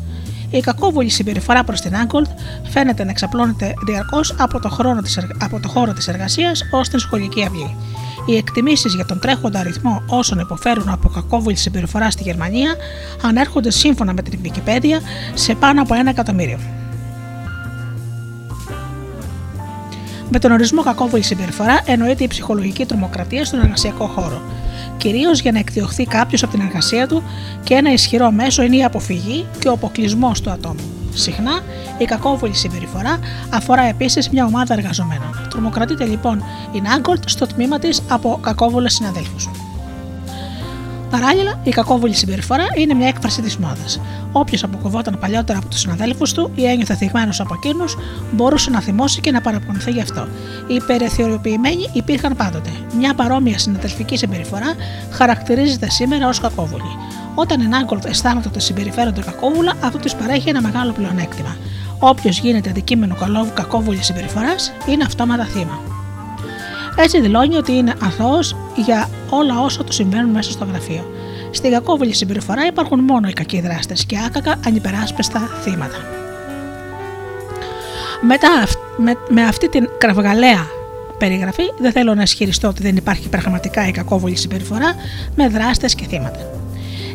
[0.52, 2.28] Η κακόβουλη συμπεριφορά προς την Άγκολτ
[2.68, 6.88] φαίνεται να εξαπλώνεται διαρκώς από, το χρόνο της εργ- από το χώρο της εργασίας ως
[6.88, 7.76] την σχολική αυλή.
[8.26, 12.74] Οι εκτιμήσεις για τον τρέχοντα αριθμό όσων υποφέρουν από κακόβουλη συμπεριφορά στη Γερμανία
[13.22, 15.00] ανέρχονται σύμφωνα με την Wikipedia
[15.34, 16.58] σε πάνω από ένα εκατομμύριο.
[20.30, 24.42] Με τον ορισμό κακόβουλη συμπεριφορά εννοείται η ψυχολογική τρομοκρατία στον εργασιακό χώρο.
[25.02, 27.22] Κυρίως για να εκδιωχθεί κάποιος από την εργασία του
[27.64, 30.82] και ένα ισχυρό μέσο είναι η αποφυγή και ο αποκλεισμός του ατόμου.
[31.14, 31.60] Συχνά
[31.98, 33.18] η κακόβουλη συμπεριφορά
[33.50, 35.46] αφορά επίσης μια ομάδα εργαζομένων.
[35.50, 39.50] Τρομοκρατείται λοιπόν η Νάγκολτ στο τμήμα της από κακόβουλες συναδέλφους.
[41.12, 44.00] Παράλληλα, η κακόβουλη συμπεριφορά είναι μια έκφραση της μόδας.
[44.32, 47.96] Όποιος αποκοβόταν παλιότερα από τους συναδέλφους του ή ένιωθε θυγμένος από εκείνους,
[48.32, 50.26] μπορούσε να θυμώσει και να παραπονηθεί γι' αυτό.
[50.66, 52.70] Οι υπερεθεωριοποιημένοι υπήρχαν πάντοτε.
[52.96, 54.74] Μια παρόμοια συναδελφική συμπεριφορά
[55.10, 56.96] χαρακτηρίζεται σήμερα ως κακόβουλη.
[57.34, 61.56] Όταν οι Νάγκολτ αισθάνονται ότι συμπεριφέρονται κακόβουλα, αυτό του παρέχει ένα μεγάλο πλεονέκτημα.
[61.98, 63.16] Όποιος γίνεται αντικείμενο
[63.54, 66.01] κακόβουλης συμπεριφοράς είναι αυτόματα θύμα.
[67.02, 71.06] Έτσι δηλώνει ότι είναι αθώος για όλα όσα του συμβαίνουν μέσα στο γραφείο.
[71.50, 75.96] Στην κακόβουλη συμπεριφορά υπάρχουν μόνο οι κακοί δράστες και άκακα ανυπεράσπιστα θύματα.
[78.20, 80.66] Μετά με, με αυτή την κραυγαλαία
[81.18, 84.94] περιγραφή δεν θέλω να ισχυριστώ ότι δεν υπάρχει πραγματικά η κακόβουλη συμπεριφορά
[85.36, 86.61] με δράστες και θύματα.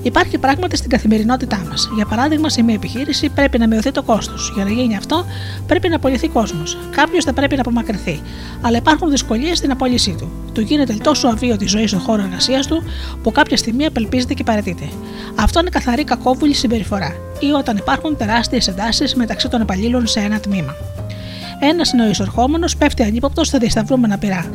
[0.01, 1.89] Υπάρχει πράγματι στην καθημερινότητά μας.
[1.95, 4.51] Για παράδειγμα, σε μια επιχείρηση πρέπει να μειωθεί το κόστος.
[4.55, 5.25] Για να γίνει αυτό,
[5.67, 6.77] πρέπει να απολυθεί κόσμος.
[6.91, 8.21] Κάποιος θα πρέπει να απομακρυνθεί.
[8.61, 10.31] Αλλά υπάρχουν δυσκολίες στην απόλυσή του.
[10.53, 12.83] Του γίνεται τόσο αβίωτη ζωή στον χώρο εργασίας του,
[13.23, 14.89] που κάποια στιγμή απελπίζεται και παρετείται.
[15.35, 17.15] Αυτό είναι καθαρή κακόβουλη συμπεριφορά.
[17.39, 20.75] Ή όταν υπάρχουν τεράστιες εντάσεις μεταξύ των υπαλλήλων σε ένα τμήμα.
[21.59, 24.45] Ένας νεοεισερχόμενο πέφτει ανύποπτος στα διασταυρούμενα πυρά.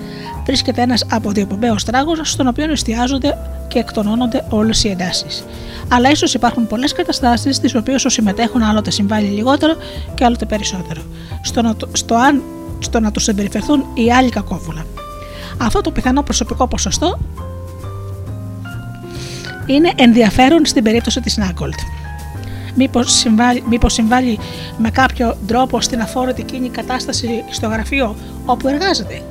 [0.45, 3.39] Βρίσκεται ένας αποδιοπομπαίο τράγο, στον οποίο εστιάζονται
[3.69, 5.45] και εκτονώνονται όλες οι εντάσεις.
[5.89, 9.77] Αλλά ίσως υπάρχουν πολλές καταστάσεις στις οποίες ο συμμετέχον άλλοτε συμβάλλει λιγότερο
[10.15, 11.03] και άλλοτε περισσότερο.
[11.43, 12.43] Στο να, στο, αν,
[12.79, 14.85] στο να τους συμπεριφερθούν οι άλλοι κακόβουλα.
[15.59, 17.19] Αυτό το πιθανό προσωπικό ποσοστό
[19.67, 21.79] είναι ενδιαφέρον στην περίπτωση της Νάγκολτ.
[22.75, 24.39] Μήπως συμβάλλει, μήπως συμβάλλει
[24.79, 28.17] με κάποιο τρόπο στην αφόρητη εκείνη κατάσταση στο γραφείο
[28.47, 29.23] όπου εργάζεται.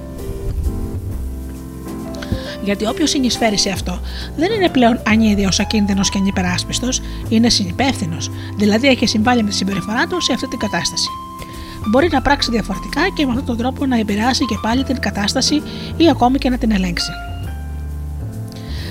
[2.63, 3.99] Γιατί όποιος συνεισφέρει σε αυτό
[4.37, 10.07] δεν είναι πλέον ανίδιο, ακίνδυνος και ανυπεράσπιστος, είναι συνυπεύθυνος, δηλαδή έχει συμβάλει με τη συμπεριφορά
[10.07, 11.07] του σε αυτή την κατάσταση.
[11.87, 15.61] Μπορεί να πράξει διαφορετικά και με αυτόν τον τρόπο να επηρεάσει και πάλι την κατάσταση
[15.97, 17.11] ή ακόμη και να την ελέγξει.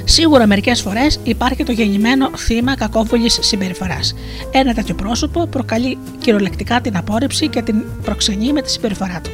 [0.04, 4.14] Σίγουρα μερικές φορές υπάρχει το γεννημένο θύμα κακόβουλης συμπεριφοράς.
[4.50, 9.30] Ένα τέτοιο πρόσωπο προκαλεί κυριολεκτικά την απόρριψη και την προξενεί με τη συμπεριφορά του.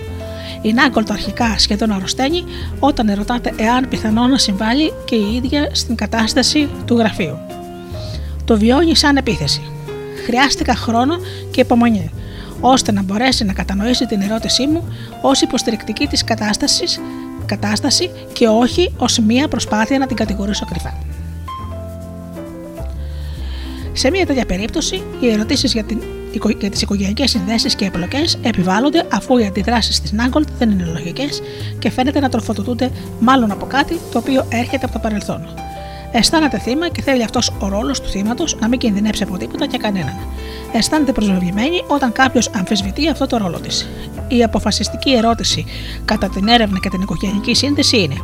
[0.62, 2.44] Η Νάγκολτ αρχικά σχεδόν αρρωσταίνει
[2.78, 7.38] όταν ερωτάται εάν πιθανό να συμβάλλει και η ίδια στην κατάσταση του γραφείου.
[8.44, 9.60] Το βιώνει σαν επίθεση.
[10.24, 11.16] Χρειάστηκα χρόνο
[11.50, 12.10] και υπομονή
[12.60, 14.88] ώστε να μπορέσει να κατανοήσει την ερώτησή μου
[15.22, 17.00] ως υποστηρικτική της κατάστασης,
[17.47, 20.99] κατάσταση και όχι ως μία προσπάθεια να την κατηγορήσω κρυφά.
[23.92, 26.03] Σε μια τέτοια περίπτωση, οι ερωτήσεις για, την,
[26.59, 31.42] για τις οικογενειακές συνδέσεις και επιλογέ επιβάλλονται αφού οι αντιδράσεις της Νάγκολτ δεν είναι λογικές
[31.78, 32.90] και φαίνεται να τροφοδοτούνται
[33.20, 35.65] μάλλον από κάτι το οποίο έρχεται από το παρελθόν.
[36.18, 39.78] Αισθάνεται θύμα και θέλει αυτός ο ρόλος του θύματος να μην κινδυνεύσει από τίποτα και
[39.78, 40.16] κανέναν.
[40.72, 43.88] Αισθάνεται προσβεβλημένη όταν κάποιος αμφισβητεί αυτό το ρόλο της.
[44.28, 45.64] Η αποφασιστική ερώτηση
[46.04, 48.16] κατά την έρευνα και την οικογενειακή σύνδεση είναι: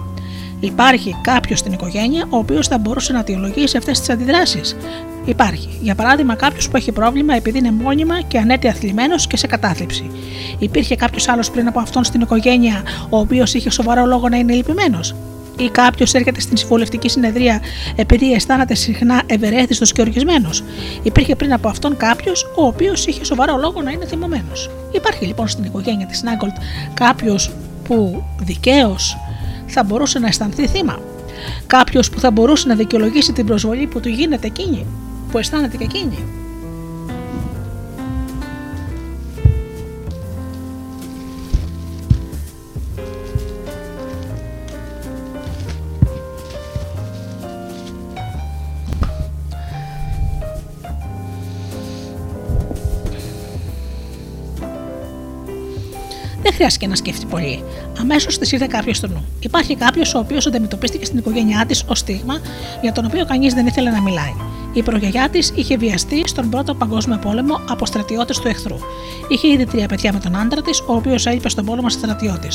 [0.60, 4.76] Υπάρχει κάποιος στην οικογένεια ο οποίος θα μπορούσε να αιτιολογήσει αυτές τις αντιδράσεις;
[5.24, 5.68] Υπάρχει.
[5.80, 10.10] Για παράδειγμα, κάποιος που έχει πρόβλημα επειδή είναι μόνιμα και ανέτεια θλιμμένο και σε κατάθλιψη.
[10.58, 14.52] Υπήρχε κάποιος άλλος πριν από αυτόν στην οικογένεια ο οποίος είχε σοβαρό λόγο να είναι
[14.52, 15.14] λυπημένος;
[15.56, 17.60] Ή κάποιος έρχεται στην συμβουλευτική συνεδρία
[17.96, 20.64] επειδή αισθάνεται συχνά ευερέθιστος και οργισμένος.
[21.02, 24.70] Υπήρχε πριν από αυτόν κάποιος ο οποίος είχε σοβαρό λόγο να είναι θυμωμένος.
[24.92, 26.54] Υπάρχει λοιπόν στην οικογένεια της Νάγκολτ
[26.94, 27.50] κάποιος
[27.84, 29.16] που δικαίως
[29.66, 30.98] θα μπορούσε να αισθανθεί θύμα;
[31.66, 34.86] Κάποιος που θα μπορούσε να δικαιολογήσει την προσβολή που του γίνεται εκείνη,
[35.30, 36.41] που αισθάνεται και εκείνη;
[56.62, 57.64] Χρειάστηκε να σκέφτει πολύ.
[58.00, 59.24] Αμέσως της ήρθε κάποιος στο νου.
[59.40, 62.38] Υπάρχει κάποιος ο οποίος αντιμετωπίστηκε στην οικογένειά της ως στίγμα
[62.82, 64.34] για τον οποίο κανείς δεν ήθελε να μιλάει.
[64.74, 68.76] Η προγιαγιά της είχε βιαστεί στον Πρώτο Παγκόσμιο Πόλεμο από στρατιώτες του εχθρού.
[69.28, 72.48] Είχε ήδη τρία παιδιά με τον άντρα της, ο οποίος έλειπε στον πόλεμο στρατιώτη,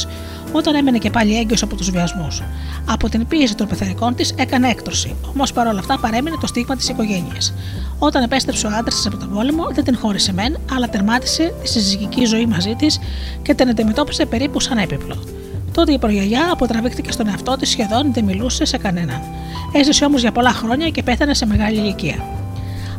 [0.52, 2.42] όταν έμενε και πάλι έγκυος από τους βιασμούς.
[2.86, 6.90] Από την πίεση των πεθερικών της έκανε έκτρωση, όμως παρόλα αυτά παρέμεινε το στίγμα της
[6.90, 7.54] οικογένειας.
[8.00, 11.68] Όταν επέστρεψε ο άντρας της από τον πόλεμο, δεν την χώρισε μεν, αλλά τερμάτισε τη
[11.68, 13.00] συζυγική ζωή μαζί της
[13.42, 15.16] και την αντιμετώπισε περίπου σαν έπιπλο.
[15.78, 19.22] Τότε η προγιαγιά αποτραβήχτηκε στον εαυτό της σχεδόν δεν μιλούσε σε κανέναν.
[19.72, 22.26] Έζησε όμως για πολλά χρόνια και πέθανε σε μεγάλη ηλικία.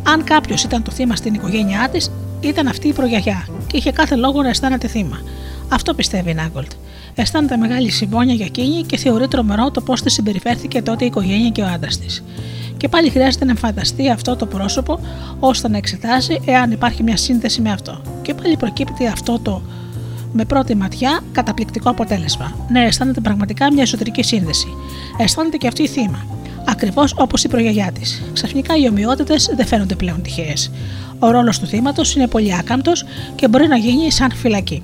[0.02, 2.10] Αν κάποιος ήταν το θύμα στην οικογένειά της,
[2.40, 5.20] ήταν αυτή η προγιαγιά και είχε κάθε λόγο να αισθάνεται θύμα.
[5.68, 6.70] Αυτό πιστεύει η Νάγκολτ.
[7.14, 11.48] Αισθάνεται μεγάλη συμπόνια για εκείνη και θεωρεί τρομερό το πώς της συμπεριφέρθηκε τότε η οικογένεια
[11.48, 12.24] και ο άντρας της.
[12.76, 15.00] Και πάλι χρειάζεται να φανταστεί αυτό το πρόσωπο
[15.40, 18.00] ώστε να εξετάσει εάν υπάρχει μια σύνδεση με αυτό.
[18.22, 19.62] Και πάλι προκύπτει αυτό το
[20.38, 22.66] με πρώτη ματιά καταπληκτικό αποτέλεσμα.
[22.70, 24.66] Ναι, αισθάνεται πραγματικά μια εσωτερική σύνδεση.
[25.16, 26.26] Αισθάνεται και αυτή η θύμα.
[26.64, 28.22] ακριβώς όπως η προγιαγιά της.
[28.32, 30.70] Ξαφνικά οι ομοιότητες δεν φαίνονται πλέον τυχαίες.
[31.18, 34.82] Ο ρόλος του θύματος είναι πολύ άκαμπτος και μπορεί να γίνει σαν φυλακή.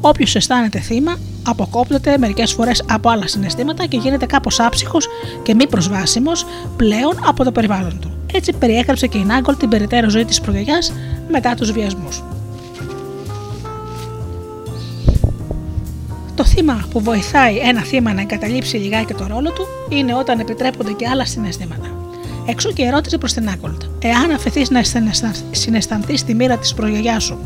[0.00, 5.08] Όποιος αισθάνεται θύμα, αποκόπτεται μερικές φορές από άλλα συναισθήματα και γίνεται κάπως άψυχος
[5.42, 8.12] και μη προσβάσιμος πλέον από το περιβάλλον του.
[8.32, 10.78] Έτσι περιέγραψε και η Νάγκολ την περαιτέρω ζωή της προγιαγιά
[11.30, 12.22] μετά τους βιασμούς.
[16.38, 20.92] Το θύμα που βοηθάει ένα θύμα να εγκαταλείψει λιγάκι το ρόλο του είναι όταν επιτρέπονται
[20.92, 22.14] και άλλα συναισθήματα.
[22.46, 23.82] Εξού και ερώτηση προς την Άκολτ.
[24.02, 24.82] Εάν αφαιθείς να
[25.50, 27.38] συναισθανθείς τη μοίρα της προγιαγιά σου,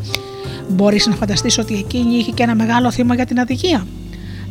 [0.69, 3.87] μπορείς να φανταστείς ότι εκείνη είχε και ένα μεγάλο θύμα για την αδικία;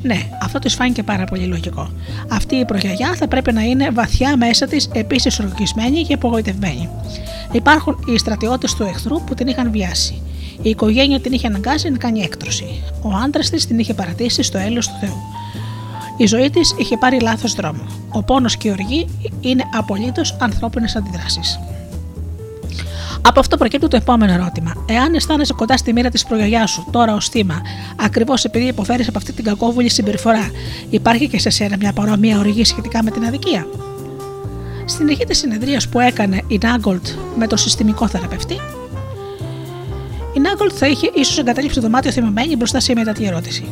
[0.01, 1.91] Ναι, αυτό της φάνηκε πάρα πολύ λογικό.
[2.27, 6.89] Αυτή η προγιαγιά θα πρέπει να είναι βαθιά μέσα της, επίσης ορκισμένη και απογοητευμένη.
[7.51, 10.21] Υπάρχουν οι στρατιώτες του εχθρού που την είχαν βιάσει.
[10.61, 12.83] Η οικογένεια την είχε αναγκάσει να κάνει έκτρωση.
[13.01, 15.17] Ο άντρας της την είχε παρατήσει στο έλεος του Θεού.
[16.17, 17.83] Η ζωή της είχε πάρει λάθος δρόμο.
[18.09, 19.07] Ο πόνος και η οργή
[19.39, 21.59] είναι απολύτως ανθρώπινες αντιδράσεις.
[23.21, 24.85] Από αυτό προκύπτει το επόμενο ερώτημα.
[24.85, 27.61] Εάν αισθάνεσαι κοντά στη μοίρα της προγιαγιάς σου, τώρα ως θύμα,
[27.95, 30.51] ακριβώς επειδή υποφέρεις από αυτή την κακόβουλη συμπεριφορά,
[30.89, 33.67] υπάρχει και σε σένα μια παρόμοια οργή σχετικά με την αδικία;
[34.85, 37.07] Στην αρχή της συνεδρίας που έκανε η Νάγκολτ
[37.37, 38.59] με τον συστημικό θεραπευτή, η
[40.41, 43.63] Νάγκολτ θα είχε ίσως εγκαταλείψει το δωμάτιο θυμωμένη μπροστά σε μια τέτοια ερώτηση.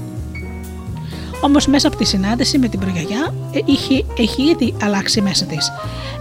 [1.42, 3.34] Όμως μέσα από τη συνάντηση με την προγιαγιά
[3.66, 5.72] είχε, έχει ήδη αλλάξει μέσα της.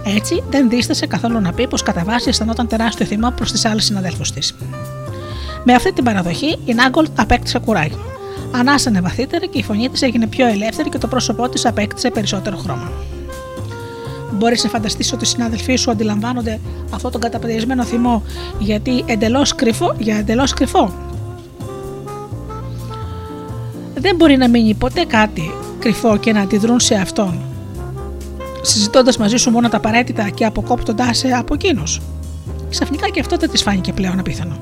[0.05, 3.85] Έτσι δεν δίστασε καθόλου να πει πως κατά βάση αισθανόταν τεράστιο θυμό προς τις άλλες
[3.85, 4.55] συναδέλφους της.
[5.63, 7.99] Με αυτή την παραδοχή η Νάγκολτ απέκτησε κουράγιο.
[8.51, 12.57] Ανάσανε βαθύτερα και η φωνή της έγινε πιο ελεύθερη και το πρόσωπό της απέκτησε περισσότερο
[12.57, 12.91] χρώμα.
[14.39, 16.59] Μπορείς να φανταστείς ότι οι συνάδελφοί σου αντιλαμβάνονται
[16.89, 18.23] αυτό τον καταπαδιασμένο θυμό
[18.59, 20.93] γιατί εντελώς κρυφό, για εντελώς κρυφό.
[23.95, 27.41] Δεν μπορεί να μείνει ποτέ κάτι κρυφό και να αντιδρούν σε αυτόν,
[28.61, 32.01] συζητώντας μαζί σου μόνο τα απαραίτητα και αποκόπτοντά σε από εκείνους.
[32.69, 34.57] Ξαφνικά και αυτό δεν της φάνηκε πλέον απίθανο.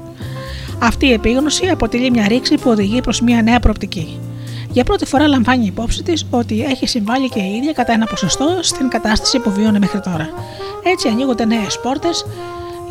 [0.79, 4.19] Αυτή η επίγνωση αποτελεί μια ρήξη που οδηγεί προς μια νέα προοπτική.
[4.77, 8.59] Για πρώτη φορά λαμβάνει υπόψη της ότι έχει συμβάλει και η ίδια κατά ένα ποσοστό
[8.61, 10.29] στην κατάσταση που βίωνε μέχρι τώρα.
[10.83, 12.25] Έτσι ανοίγονται νέες πόρτες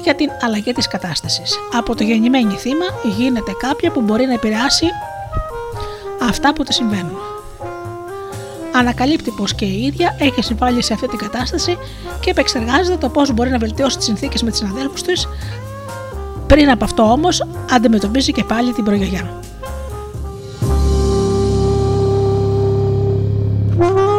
[0.03, 1.59] για την αλλαγή της κατάστασης.
[1.72, 2.84] Από το γεννημένη θύμα
[3.16, 4.87] γίνεται κάποια που μπορεί να επηρεάσει
[6.22, 7.18] αυτά που τη συμβαίνουν.
[8.72, 11.78] Ανακαλύπτει πως και η ίδια έχει συμβάλει σε αυτή την κατάσταση
[12.20, 15.28] και επεξεργάζεται το πώς μπορεί να βελτιώσει τις συνθήκες με τις συναδέλφους της.
[16.47, 19.41] Πριν από αυτό όμως αντιμετωπίζει και πάλι την προγιαγιά.
[23.77, 24.16] Woo!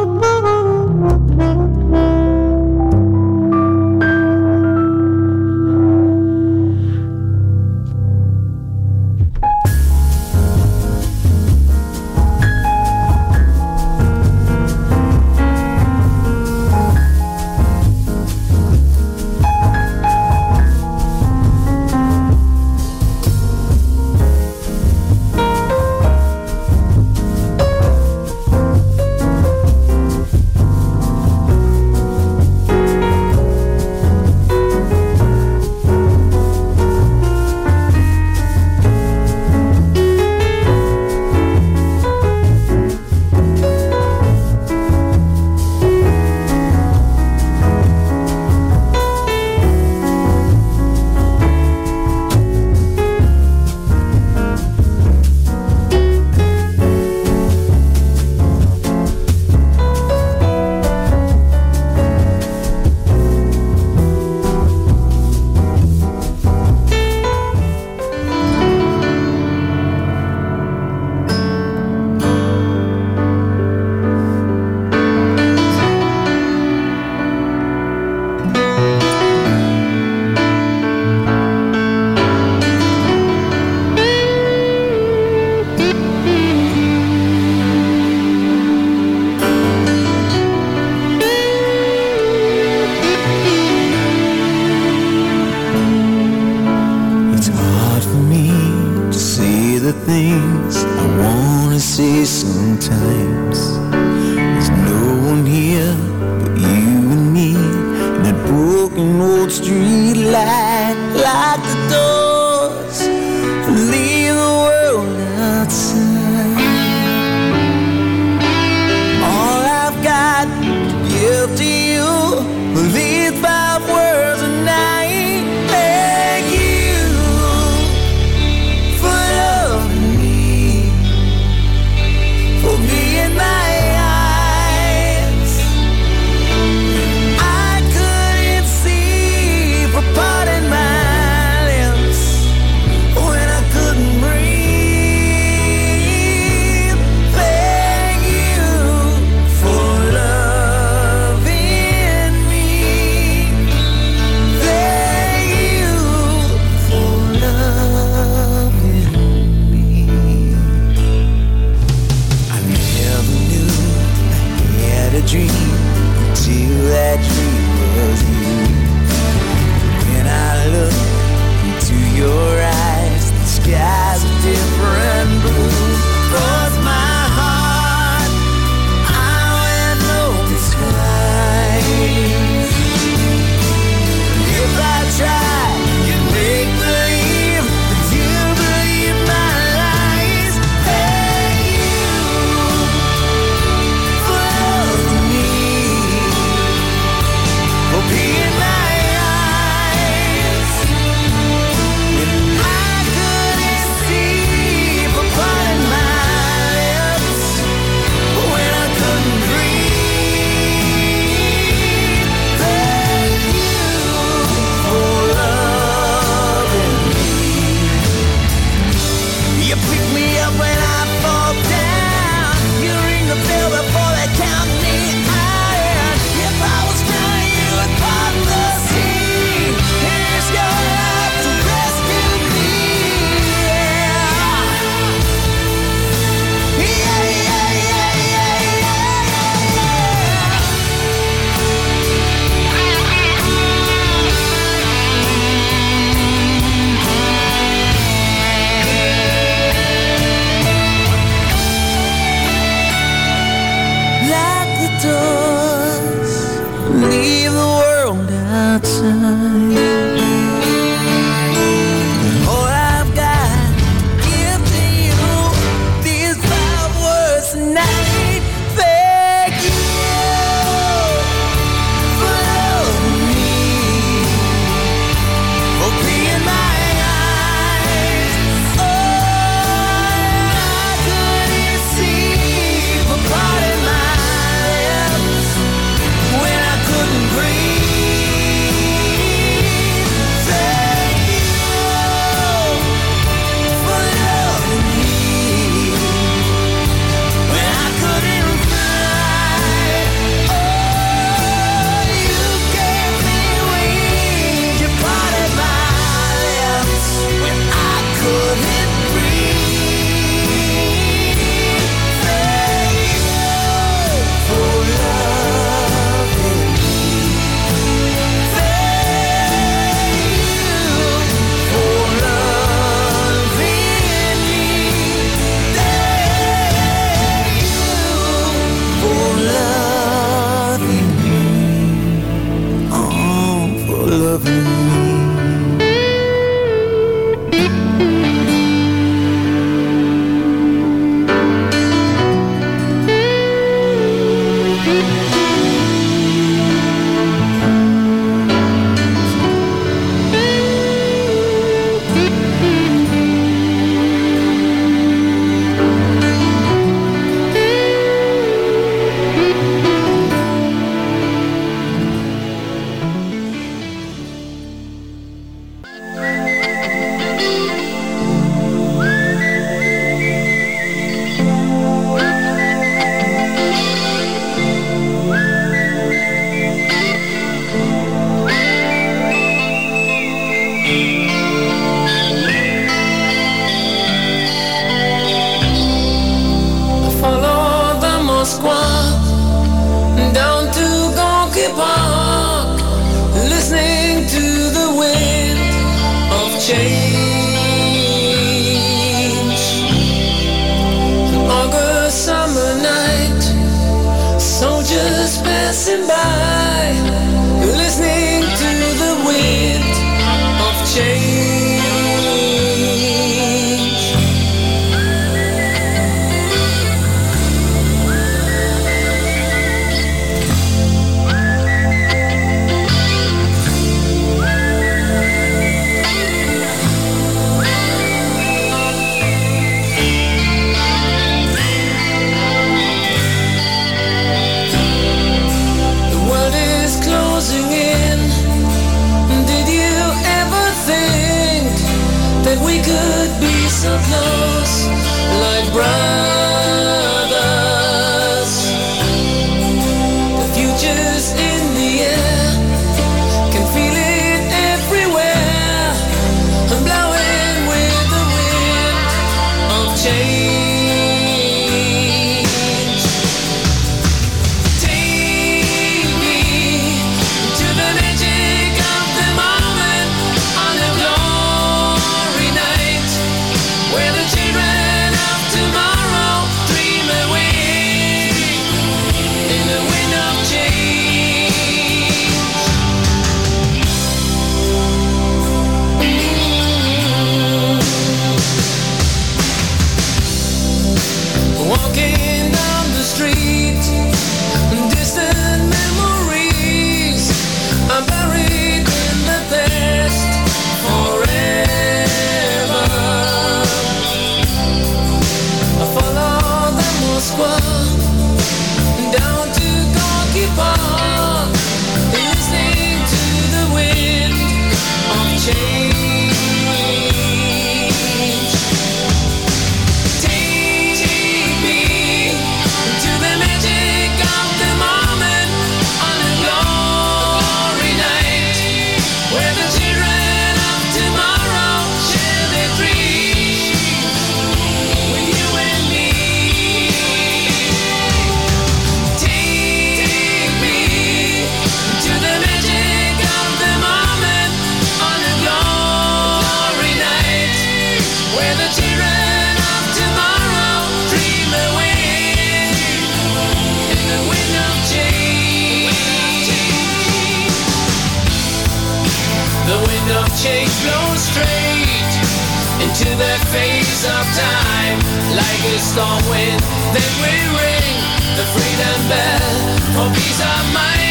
[565.98, 566.62] on wind,
[566.94, 567.98] then we ring
[568.38, 569.68] the freedom bell.
[569.96, 571.07] for peace of mind.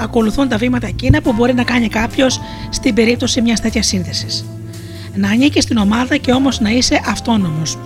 [0.00, 2.40] Ακολουθούν τα βήματα εκείνα που μπορεί να κάνει κάποιος
[2.70, 4.44] στην περίπτωση μιας τέτοιας σύνδεσης.
[5.14, 7.78] Να ανήκει στην ομάδα και όμως να είσαι αυτόνομος.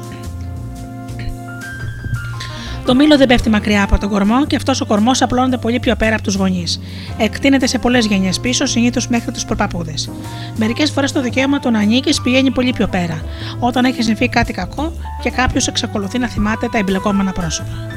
[2.88, 5.96] Το μήλο δεν πέφτει μακριά από τον κορμό και αυτός ο κορμός απλώνεται πολύ πιο
[5.96, 6.80] πέρα από τους γονείς.
[7.18, 9.94] Εκτείνεται σε πολλές γενιές πίσω, συνήθως μέχρι τους προπαπούδε.
[10.56, 13.22] Μερικές φορές το δικαίωμα του να ανήκεις πηγαίνει πολύ πιο πέρα,
[13.58, 17.88] όταν έχει συμβεί κάτι κακό και κάποιος εξακολουθεί να θυμάται τα εμπλεκόμενα πρόσωπα.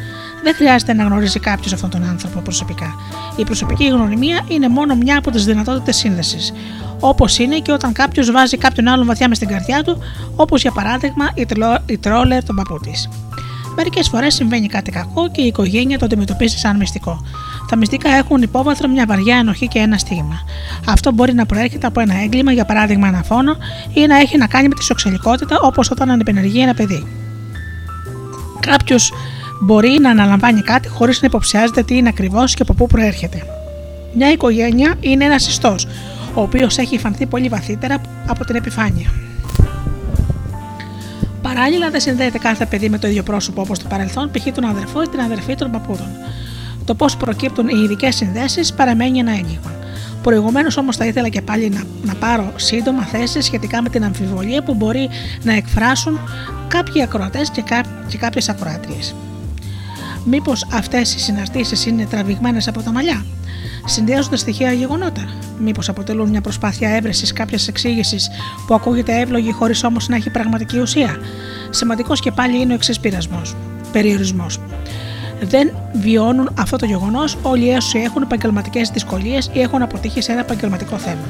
[0.44, 2.96] Δεν χρειάζεται να γνωρίζει κάποιος αυτόν τον άνθρωπο προσωπικά.
[3.36, 6.54] Η προσωπική γνωριμία είναι μόνο μια από τις δυνατότητες σύνδεσης.
[7.00, 9.98] Όπως είναι και όταν κάποιος βάζει κάποιον άλλον βαθιά μες στην καρδιά του,
[10.36, 13.10] όπως για παράδειγμα η, τρολ, η τρόλερ τον παππού της.
[13.76, 17.26] Μερικές φορές συμβαίνει κάτι κακό και η οικογένεια το αντιμετωπίζει σαν μυστικό.
[17.70, 20.42] Τα μυστικά έχουν υπόβαθρο μια βαριά ενοχή και ένα στίγμα.
[20.88, 23.58] Αυτό μπορεί να προέρχεται από ένα έγκλημα, για παράδειγμα ένα φόνο,
[23.94, 27.08] ή να έχει να κάνει με τη σοξελικότητα, όπως όταν ανεπενεργεί ένα παιδί.
[28.60, 29.14] Κάποιος
[29.62, 33.44] μπορεί να αναλαμβάνει κάτι χωρίς να υποψιάζεται τι είναι ακριβώς και από πού προέρχεται.
[34.14, 35.88] Μια οικογένεια είναι ένας ιστός,
[36.34, 39.10] ο οποίος έχει φανθεί πολύ βαθύτερα από την επιφάνεια.
[41.42, 44.52] Παράλληλα, δεν συνδέεται κάθε παιδί με το ίδιο πρόσωπο όπως το παρελθόν, π.χ.
[44.54, 46.08] τον αδερφό ή την αδερφή των παππούδων.
[46.86, 49.72] Το πώς προκύπτουν οι ειδικές συνδέσεις παραμένει ένα έγκλημα.
[50.22, 54.64] Προηγουμένως όμως θα ήθελα και πάλι να, να πάρω σύντομα θέση σχετικά με την αμφιβολία
[54.64, 55.10] που μπορεί
[55.44, 56.20] να εκφράσουν
[56.68, 59.00] κάποιοι ακροατές και, κά, και κάποιες ακροάτριε.
[60.26, 63.26] Μήπως αυτές οι συναρτήσεις είναι τραβηγμένες από τα μαλλιά,
[63.86, 65.22] συνδυάζονται στοιχεία γεγονότα.
[65.60, 68.30] Μήπως αποτελούν μια προσπάθεια έβρεσης κάποιας εξήγησης
[68.68, 71.18] που ακούγεται εύλογη χωρίς όμως να έχει πραγματική ουσία.
[71.70, 73.00] Σημαντικός και πάλι είναι ο εξής
[73.92, 74.60] περιορισμός.
[75.42, 80.42] Δεν βιώνουν αυτό το γεγονός όλοι όσοι έχουν επαγγελματικές δυσκολίες ή έχουν αποτύχει σε ένα
[80.42, 81.28] επαγγελματικό θέμα.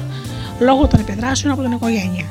[0.60, 2.24] Λόγω των επιδράσεων από την οικογένεια.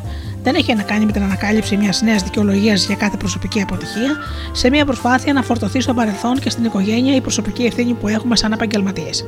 [0.43, 4.18] Δεν έχει να κάνει με την ανακάλυψη μιας νέας δικαιολογίας για κάθε προσωπική αποτυχία,
[4.51, 8.35] σε μια προσπάθεια να φορτωθεί στο παρελθόν και στην οικογένεια η προσωπική ευθύνη που έχουμε
[8.35, 9.26] σαν επαγγελματίες.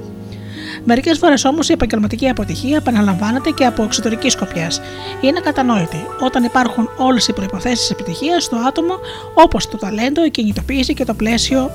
[0.85, 4.81] Μερικές φορές όμως η επαγγελματική αποτυχία επαναλαμβάνεται και από εξωτερική σκοπιάς.
[5.21, 8.93] Είναι κατανόητη όταν υπάρχουν όλες οι προποθέσει επιτυχίας στο άτομο,
[9.33, 11.71] όπως το ταλέντο, η κινητοποίηση και το πλαίσιο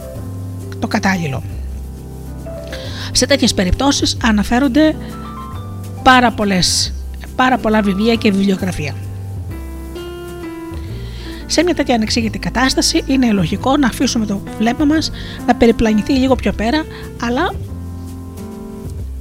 [0.79, 1.43] το κατάλληλο.
[3.13, 4.97] Σε τέτοιες περιπτώσεις αναφέρονται
[6.03, 6.95] πάρα, πολλές,
[7.37, 8.95] πάρα πολλά βιβλία και βιβλιογραφία.
[11.51, 15.11] Σε μια τέτοια ανεξήγητη κατάσταση είναι λογικό να αφήσουμε το βλέμμα μας
[15.47, 16.85] να περιπλανηθεί λίγο πιο πέρα,
[17.23, 17.55] αλλά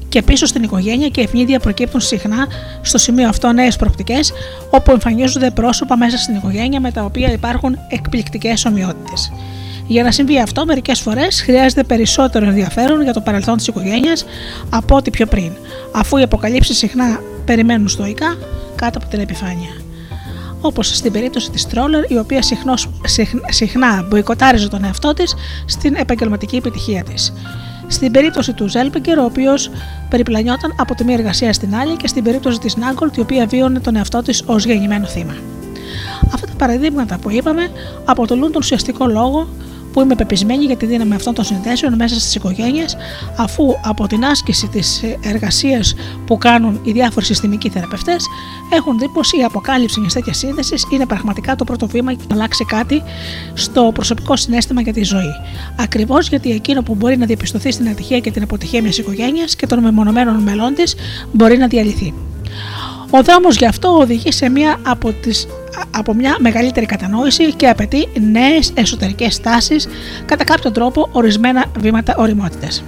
[0.10, 2.48] και πίσω στην οικογένεια και ευνίδια προκύπτουν συχνά
[2.82, 4.32] στο σημείο αυτό νέες προοπτικές,
[4.70, 9.32] όπου εμφανίζονται πρόσωπα μέσα στην οικογένεια με τα οποία υπάρχουν εκπληκτικές ομοιότητες.
[9.88, 14.26] Για να συμβεί αυτό, μερικές φορές χρειάζεται περισσότερο ενδιαφέρον για το παρελθόν της οικογένειας
[14.70, 15.52] από ό,τι πιο πριν,
[15.92, 18.38] αφού οι αποκαλύψεις συχνά περιμένουν στοικά
[18.76, 19.87] κάτω από την επιφάνεια.
[20.62, 22.90] Όπως στην περίπτωση της Τρόλερ, η οποία συχνώς,
[23.50, 25.36] συχνά μποϊκοτάριζε τον εαυτό της
[25.66, 27.34] στην επαγγελματική επιτυχία της.
[27.88, 29.70] Στην περίπτωση του Ζέλπεγκερ, ο οποίος
[30.10, 33.80] περιπλανιόταν από τη μία εργασία στην άλλη, και στην περίπτωση της Νάγκολτ, η οποία βίωνε
[33.80, 35.36] τον εαυτό της ως γεννημένο θύμα.
[36.34, 37.70] Αυτά τα παραδείγματα που είπαμε
[38.06, 39.48] αποτελούν τον ουσιαστικό λόγο
[39.98, 42.98] που είμαι πεπισμένη για τη δύναμη αυτών των συνδέσεων μέσα στις οικογένειες,
[43.38, 45.96] αφού από την άσκηση της εργασίας
[46.26, 48.26] που κάνουν οι διάφοροι συστημικοί θεραπευτές,
[48.74, 52.36] έχουν δει πως η αποκάλυψη μιας τέτοιας σύνδεσης είναι πραγματικά το πρώτο βήμα για να
[52.36, 53.04] αλλάξει κάτι
[53.54, 55.34] στο προσωπικό συνέστημα για τη ζωή.
[55.80, 59.68] Ακριβώς γιατί εκείνο που μπορεί να διαπιστωθεί στην ατυχία και την αποτυχία μιας οικογένειας και
[59.68, 60.96] των μεμονωμένων μελών της
[61.32, 62.14] μπορεί να διαλυθεί.
[63.10, 65.48] Ο δρόμος γι' αυτό οδηγεί σε μία από, τις,
[65.92, 69.88] από μια μεγαλύτερη κατανόηση και απαιτεί νέες εσωτερικές στάσεις,
[70.26, 72.84] κατά κάποιο τρόπο ορισμένα βήματα οριμότητας.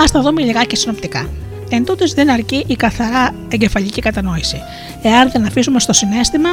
[0.00, 1.28] Ας τα δούμε λιγάκι συνοπτικά.
[1.68, 4.62] Εν τούτης δεν αρκεί η καθαρά εγκεφαλική κατανόηση.
[5.02, 6.48] Εάν δεν αφήσουμε στο συνέστημα,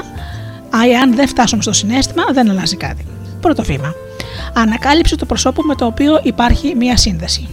[0.94, 3.06] εάν δεν φτάσουμε στο συνέστημα, δεν αλλάζει κάτι.
[3.42, 3.94] Πρώτο βήμα.
[4.54, 7.48] Ανακάλυψη του προσώπου με το οποίο υπάρχει μία σύνδεση.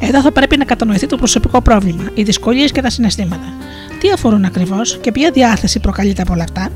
[0.00, 3.52] Εδώ θα πρέπει να κατανοηθεί το προσωπικό πρόβλημα, οι δυσκολίες και τα συναισθήματα.
[4.00, 6.68] Τι αφορούν ακριβώς και ποια διάθεση προκαλείται από όλα αυτά.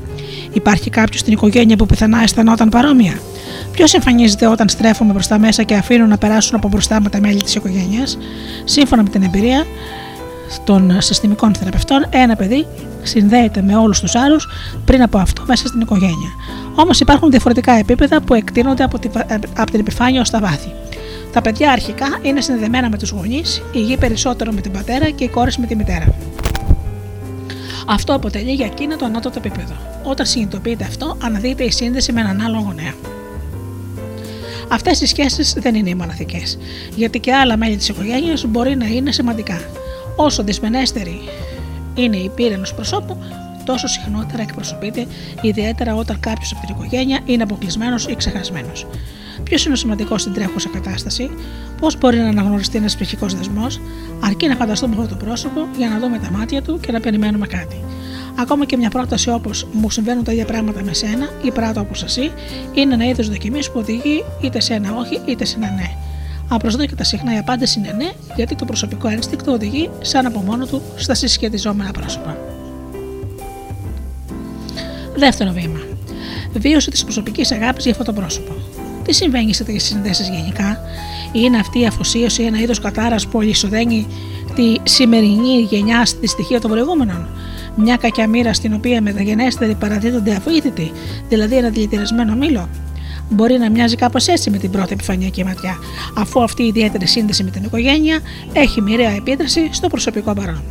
[0.53, 3.19] Υπάρχει κάποιος στην οικογένεια που πιθανά αισθανόταν παρόμοια;
[3.71, 7.19] Ποιος εμφανίζεται όταν στρέφουμε προς τα μέσα και αφήνουν να περάσουν από μπροστά με τα
[7.19, 8.17] μέλη της οικογένειας;
[8.63, 9.65] Σύμφωνα με την εμπειρία
[10.63, 12.65] των συστημικών θεραπευτών, ένα παιδί
[13.03, 14.47] συνδέεται με όλους τους άλλους
[14.85, 16.29] πριν από αυτό μέσα στην οικογένεια.
[16.75, 19.11] Όμως υπάρχουν διαφορετικά επίπεδα που εκτείνονται από την,
[19.57, 20.71] από την επιφάνεια ως τα βάθη.
[21.33, 25.23] Τα παιδιά αρχικά είναι συνδεδεμένα με τους γονείς, η γη περισσότερο με την πατέρα και
[25.23, 26.15] οι κόρες με τη μητέρα.
[27.87, 29.73] Αυτό αποτελεί για εκείνο το ανώτατο επίπεδο.
[30.03, 32.93] Όταν συνειδητοποιείται αυτό, αναδύεται η σύνδεση με έναν άλλο γονέα.
[34.67, 36.57] Αυτές οι σχέσεις δεν είναι οι μοναδικές,
[36.95, 39.61] γιατί και άλλα μέλη της οικογένειας μπορεί να είναι σημαντικά.
[40.15, 41.21] Όσο δυσμενέστερη
[41.95, 43.17] είναι η πύρενο προσώπου,
[43.63, 45.07] τόσο συχνότερα εκπροσωπείται,
[45.41, 48.85] ιδιαίτερα όταν κάποιος από την οικογένεια είναι αποκλεισμένος ή ξεχασμένος.
[49.43, 51.29] Ποιος είναι ο σημαντικός στην τρέχουσα κατάσταση,
[51.79, 53.81] πώς μπορεί να αναγνωριστεί ένας ψυχικός δεσμός,
[54.23, 57.47] αρκεί να φανταστούμε αυτό το πρόσωπο για να δούμε τα μάτια του και να περιμένουμε
[57.47, 57.83] κάτι.
[58.35, 62.03] Ακόμα και μια πρόταση όπως Μου συμβαίνουν τα ίδια πράγματα με σένα ή Πράττω όπως
[62.03, 62.31] εσύ
[62.73, 65.91] είναι ένα είδος δοκιμής που οδηγεί είτε σε ένα όχι είτε σε ένα ναι.
[66.49, 70.81] Απροσδόκητα συχνά η απάντηση είναι ναι, γιατί το προσωπικό ένστικτο οδηγεί σαν από μόνο του
[70.95, 72.52] στα συσχετιζόμενα πρόσωπα.
[75.15, 75.79] Δεύτερο βήμα.
[76.53, 78.53] Βίωση της προσωπικής αγάπης για αυτό το πρόσωπο.
[79.03, 80.79] Τι συμβαίνει σε τέτοιε συνδέσεις γενικά,
[81.31, 84.07] είναι αυτή η αφοσίωση ένα είδος κατάρας που ολισοδένει
[84.55, 87.27] τη σημερινή γενιά στη στοιχεία των προηγούμενων.
[87.75, 90.91] Μια κακιά μοίρα στην οποία μεταγενέστεροι παραδίδονται αβοήθητοι,
[91.29, 92.69] δηλαδή ένα δηλητηρισμένο μήλο.
[93.29, 95.77] Μπορεί να μοιάζει κάπως έτσι με την πρώτη επιφανειακή ματιά,
[96.17, 98.19] αφού αυτή η ιδιαίτερη σύνδεση με την οικογένεια
[98.53, 100.63] έχει μοιραία επίδραση στο προσωπικό παρόν.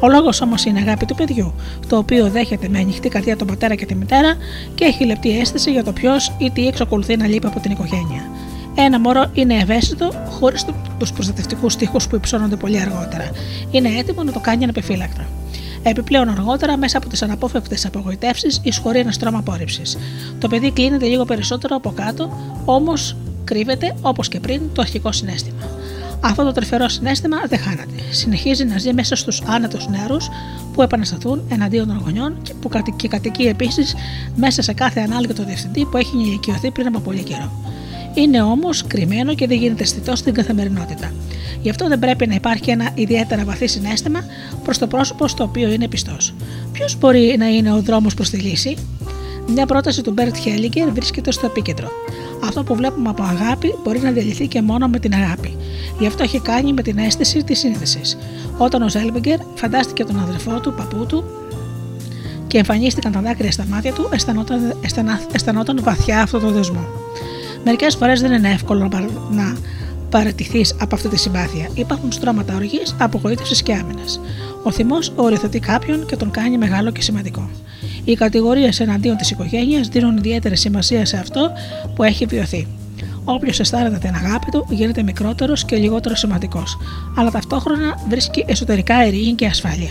[0.00, 1.54] Ο λόγος όμως είναι η αγάπη του παιδιού,
[1.88, 4.34] το οποίο δέχεται με ανοιχτή καρδιά τον πατέρα και τη μητέρα
[4.74, 8.22] και έχει λεπτή αίσθηση για το ποιος ή τι εξακολουθεί να λείπει από την οικογένεια.
[8.74, 10.64] Ένα μωρό είναι ευαίσθητο χωρίς
[10.98, 13.30] τους προστατευτικούς τείχου που υψώνονται πολύ αργότερα.
[13.70, 15.26] Είναι έτοιμο να το κάνει ανεπιφύλακτα.
[15.82, 19.96] Επιπλέον, αργότερα, μέσα από τις αναπόφευκτες απογοητεύσεις, εισχωρεί ένα στρώμα απόρριψης.
[20.38, 22.30] Το παιδί κλείνεται λίγο περισσότερο από κάτω,
[22.64, 25.77] όμως κρύβεται, όπως και πριν, το αρχικό συνέστημα.
[26.20, 27.92] Αυτό το τρυφερό συναίσθημα δεν χάνεται.
[28.10, 30.16] Συνεχίζει να ζει μέσα στους άνετους νεαρούς
[30.72, 33.94] που επαναστατούν εναντίον των γονιών και που και κατοικεί επίσης
[34.36, 37.52] μέσα σε κάθε ανάλογο διευθυντή που έχει ηλικιωθεί πριν από πολύ καιρό.
[38.14, 41.12] Είναι όμως κρυμμένο και δεν γίνεται αισθητό στην καθημερινότητα.
[41.62, 44.24] Γι' αυτό δεν πρέπει να υπάρχει ένα ιδιαίτερα βαθύ συναίσθημα
[44.64, 46.34] προς το πρόσωπο στο οποίο είναι πιστός.
[46.72, 48.76] Ποιος μπορεί να είναι ο δρόμος προς τη λύση,
[49.52, 51.88] μια πρόταση του Μπερτ Χέλινγκερ βρίσκεται στο επίκεντρο.
[52.44, 55.56] Αυτό που βλέπουμε από αγάπη μπορεί να διαλυθεί και μόνο με την αγάπη.
[55.98, 58.00] Γι' αυτό έχει κάνει με την αίσθηση της σύνδεση.
[58.58, 61.24] Όταν ο Ζέλμπιγκερ φαντάστηκε τον αδερφό του, παππού του,
[62.46, 64.76] και εμφανίστηκαν τα δάκρυα στα μάτια του, αισθανόταν,
[65.32, 66.86] αισθανόταν βαθιά αυτό το δεσμό.
[67.64, 68.90] Μερικές φορές δεν είναι εύκολο
[69.30, 69.56] να
[70.10, 71.68] παρατηθείς από αυτή τη συμπάθεια.
[71.74, 74.20] Υπάρχουν στρώματα οργής, απογοήτευσης και άμυνας.
[74.62, 77.50] Ο θυμός οριοθετεί κάποιον και τον κάνει μεγάλο και σημαντικό.
[78.04, 81.50] Οι κατηγορίες εναντίον της οικογένειας δίνουν ιδιαίτερη σημασία σε αυτό
[81.94, 82.66] που έχει βιωθεί.
[83.24, 86.78] Όποιος αισθάνεται την αγάπη του γίνεται μικρότερος και λιγότερο σημαντικός,
[87.16, 89.90] αλλά ταυτόχρονα βρίσκει εσωτερικά ειρήνη και ασφάλεια.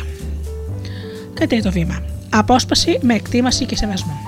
[1.64, 2.04] το βήμα.
[2.30, 4.20] Απόσπαση με εκτίμαση και σεβασμό.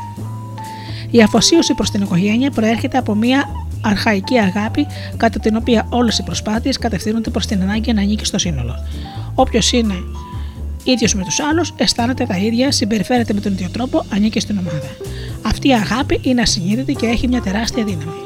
[1.11, 3.45] Η αφοσίωση προς την οικογένεια προέρχεται από μια
[3.81, 4.87] αρχαϊκή αγάπη
[5.17, 8.75] κατά την οποία όλες οι προσπάθειες κατευθύνονται προς την ανάγκη να ανήκει στο σύνολο.
[9.35, 9.95] Όποιος είναι
[10.91, 14.87] ίδιος με τους άλλους, αισθάνεται τα ίδια, συμπεριφέρεται με τον ίδιο τρόπο, ανήκει στην ομάδα.
[15.41, 18.21] Αυτή η αγάπη είναι ασυνείδητη και έχει μια τεράστια δύναμη.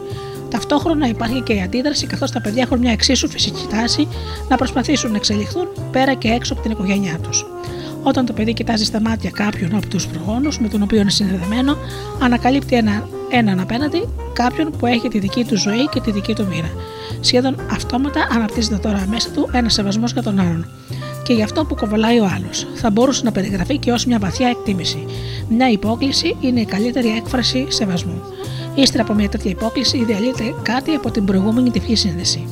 [0.49, 4.07] Ταυτόχρονα υπάρχει και η αντίδραση, καθώς τα παιδιά έχουν μια εξίσου φυσική τάση
[4.49, 7.45] να προσπαθήσουν να εξελιχθούν πέρα και έξω από την οικογένειά τους.
[8.03, 11.77] Όταν το παιδί κοιτάζει στα μάτια κάποιον από τους προγόνους με τον οποίο είναι συνδεδεμένο,
[12.19, 16.47] ανακαλύπτει ένα, έναν απέναντι κάποιον που έχει τη δική του ζωή και τη δική του
[16.47, 16.71] μοίρα.
[17.19, 20.67] Σχεδόν αυτόματα αναπτύσσεται τώρα μέσα του ένα σεβασμός για τον άλλον.
[21.23, 22.67] Και γι' αυτό που κοβολάει ο άλλος.
[22.73, 25.05] Θα μπορούσε να περιγραφεί και ως μια βαθιά εκτίμηση.
[25.49, 28.21] Μια υπόκληση είναι η καλύτερη έκφραση σεβασμού.
[28.75, 32.47] Ύστερα από μια τέτοια υπόκληση, διαλύεται κάτι από την προηγούμενη τυφλή σύνδεση.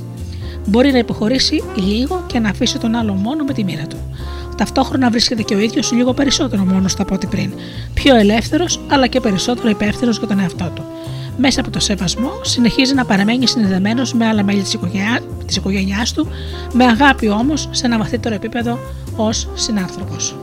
[0.65, 3.97] Μπορεί να υποχωρήσει λίγο και να αφήσει τον άλλο μόνο με τη μοίρα του.
[4.57, 7.53] Ταυτόχρονα βρίσκεται και ο ίδιος λίγο περισσότερο μόνος του από ό,τι πριν.
[7.93, 10.83] Πιο ελεύθερος, αλλά και περισσότερο υπεύθυνος για τον εαυτό του.
[11.43, 14.61] Μέσα από το σεβασμό συνεχίζει να παραμένει συνδεδεμένος με άλλα μέλη
[15.45, 16.27] της οικογένειάς του,
[16.73, 18.77] με αγάπη όμως σε ένα βαθύτερο επίπεδο
[19.15, 20.35] ως συνάνθρωπος.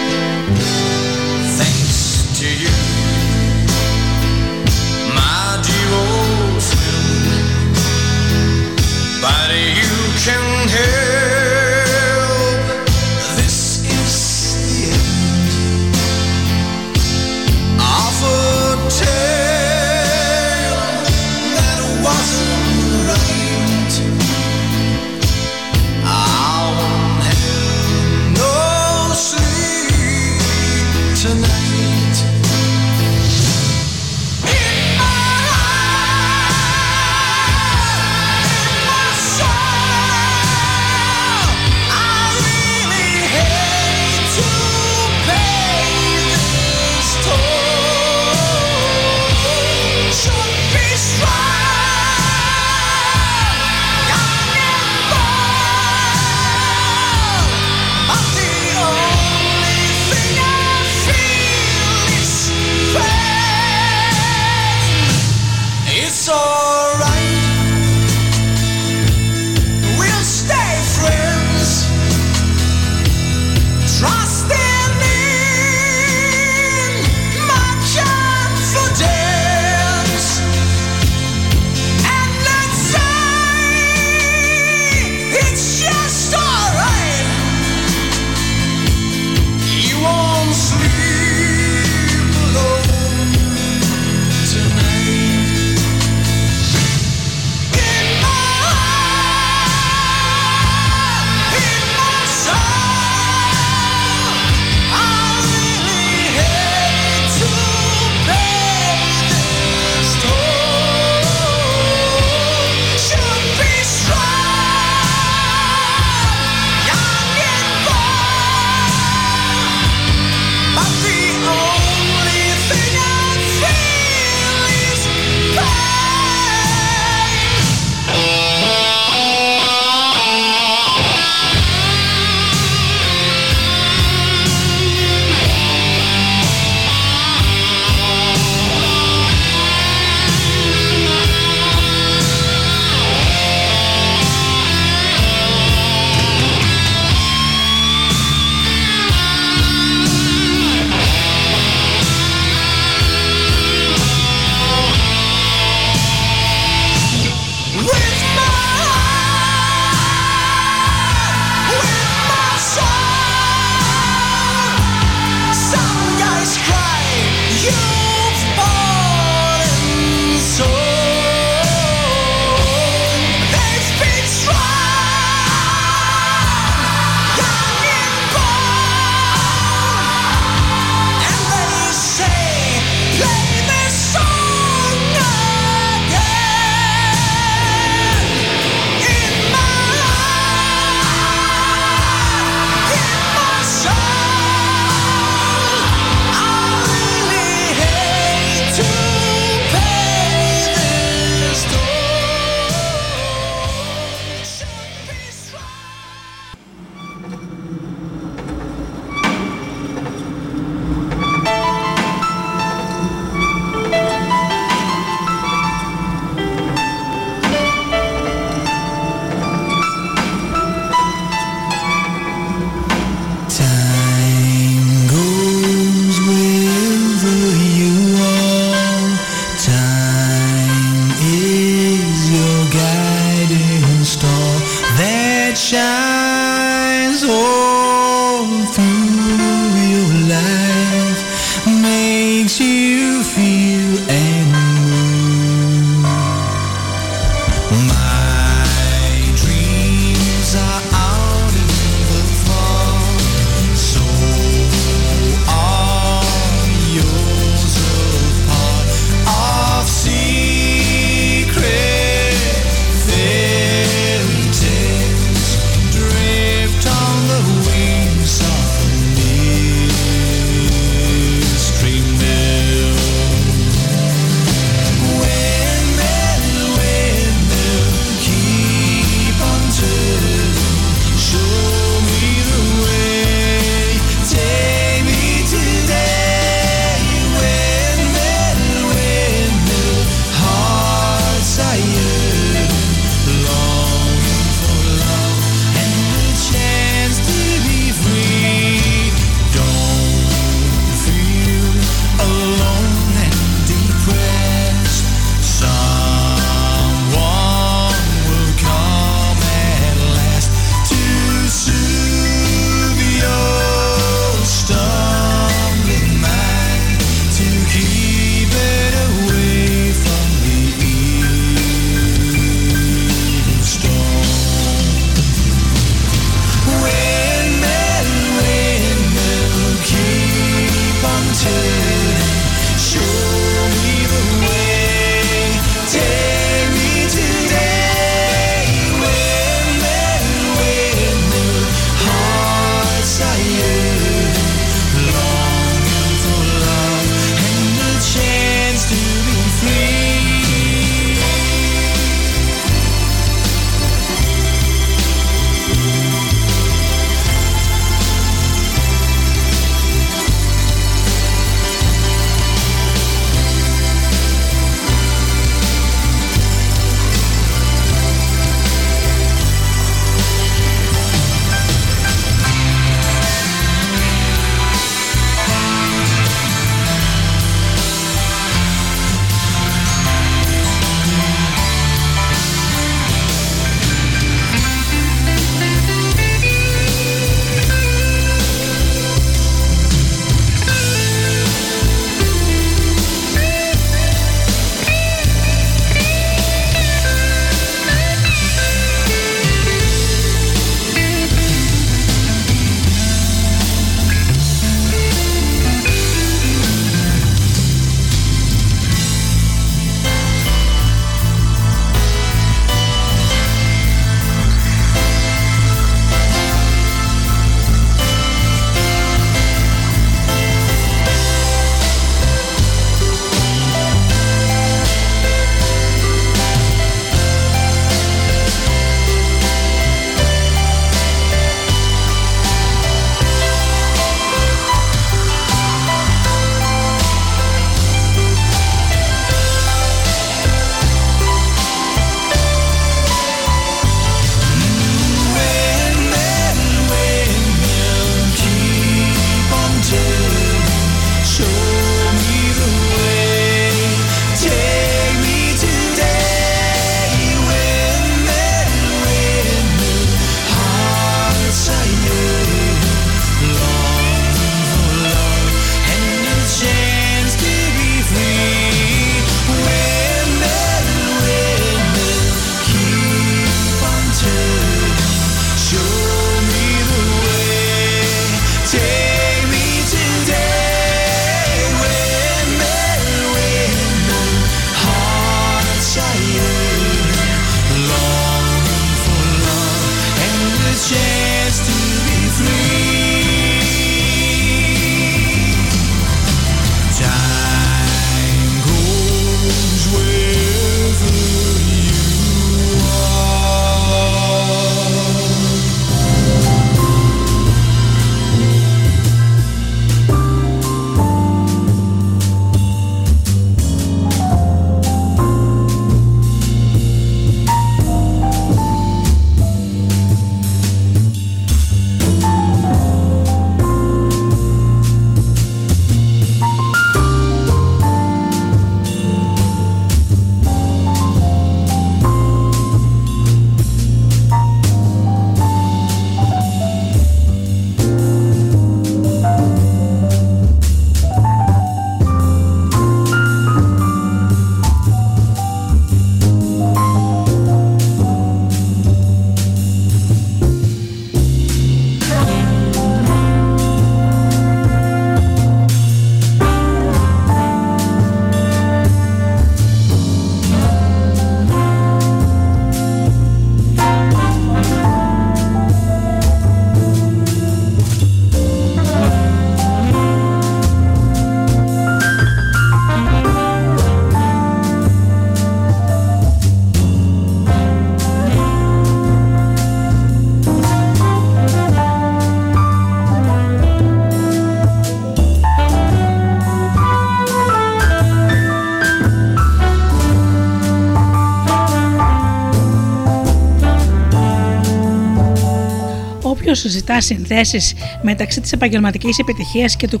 [596.64, 600.00] Όποιο ζητά συνθέσεις μεταξύ της επαγγελματικής επιτυχίας και του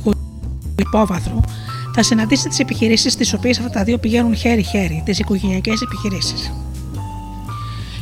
[0.78, 1.40] υπόβαθρου,
[1.94, 6.52] θα συναντήσει τις επιχειρήσεις στι οποίες αυτά τα δύο πηγαίνουν χέρι-χέρι, τις οικογενειακές επιχειρήσεις.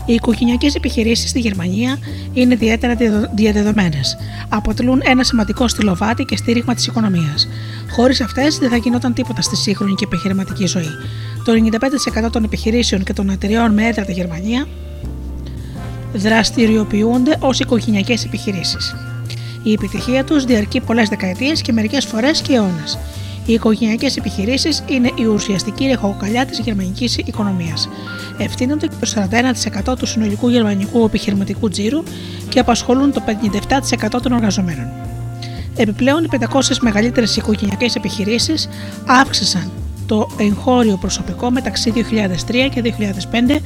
[0.07, 1.99] Οι οικογενειακές επιχειρήσεις στη Γερμανία
[2.33, 2.95] είναι ιδιαίτερα
[3.35, 4.17] διαδεδομένες.
[4.49, 7.49] Αποτελούν ένα σημαντικό στυλοβάτι και στήριγμα της οικονομίας.
[7.91, 10.91] Χωρίς αυτές δεν θα γινόταν τίποτα στη σύγχρονη και επιχειρηματική ζωή.
[11.45, 11.53] Το
[12.27, 14.67] 95% των επιχειρήσεων και των εταιριών με έδρα τη Γερμανία
[16.13, 18.95] δραστηριοποιούνται ως οικογενειακές επιχειρήσεις.
[19.63, 22.99] Η επιτυχία τους διαρκεί πολλές δεκαετίες και μερικές φορές και αιώνες.
[23.47, 27.89] Οι οικογενειακές επιχειρήσεις είναι η ουσιαστική ρεχοκοκαλιά της γερμανικής οικονομίας.
[28.39, 32.03] Ευθύνονται το 41% του συνολικού γερμανικού επιχειρηματικού τζίρου
[32.49, 34.87] και απασχολούν το 57% των εργαζομένων.
[35.77, 38.69] Επιπλέον, οι 500 μεγαλύτερες οικογενειακές επιχειρήσεις
[39.07, 39.71] αύξησαν
[40.07, 43.61] το εγχώριο προσωπικό μεταξύ 2003 και 2005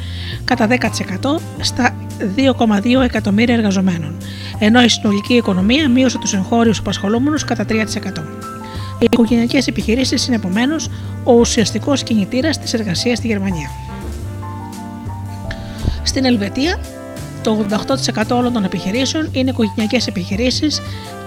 [0.45, 4.17] κατά 10% στα 2,2 εκατομμύρια εργαζομένων,
[4.59, 8.25] ενώ η συνολική οικονομία μείωσε τους εγχώριους απασχολούμενους κατά 3%.
[8.99, 10.89] Οι οικογενειακές επιχειρήσεις είναι επομένως
[11.25, 13.71] ο ουσιαστικός κινητήρας της εργασίας στη Γερμανία.
[16.03, 16.79] Στην Ελβετία,
[17.43, 17.67] το
[18.21, 20.81] 88% όλων των επιχειρήσεων είναι οικογενειακές επιχειρήσεις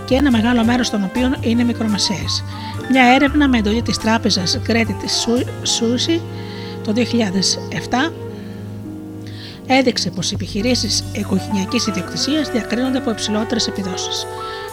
[0.06, 2.44] και ένα μεγάλο μέρος των οποίων είναι μικρομεσαίες.
[2.92, 6.20] Μια έρευνα με εντολή της τράπεζας Credit Suisse
[6.84, 8.12] το 2007
[9.70, 14.26] έδειξε πως οι επιχειρήσεις οικογενειακής ιδιοκτησίας διακρίνονται από υψηλότερες επιδόσεις.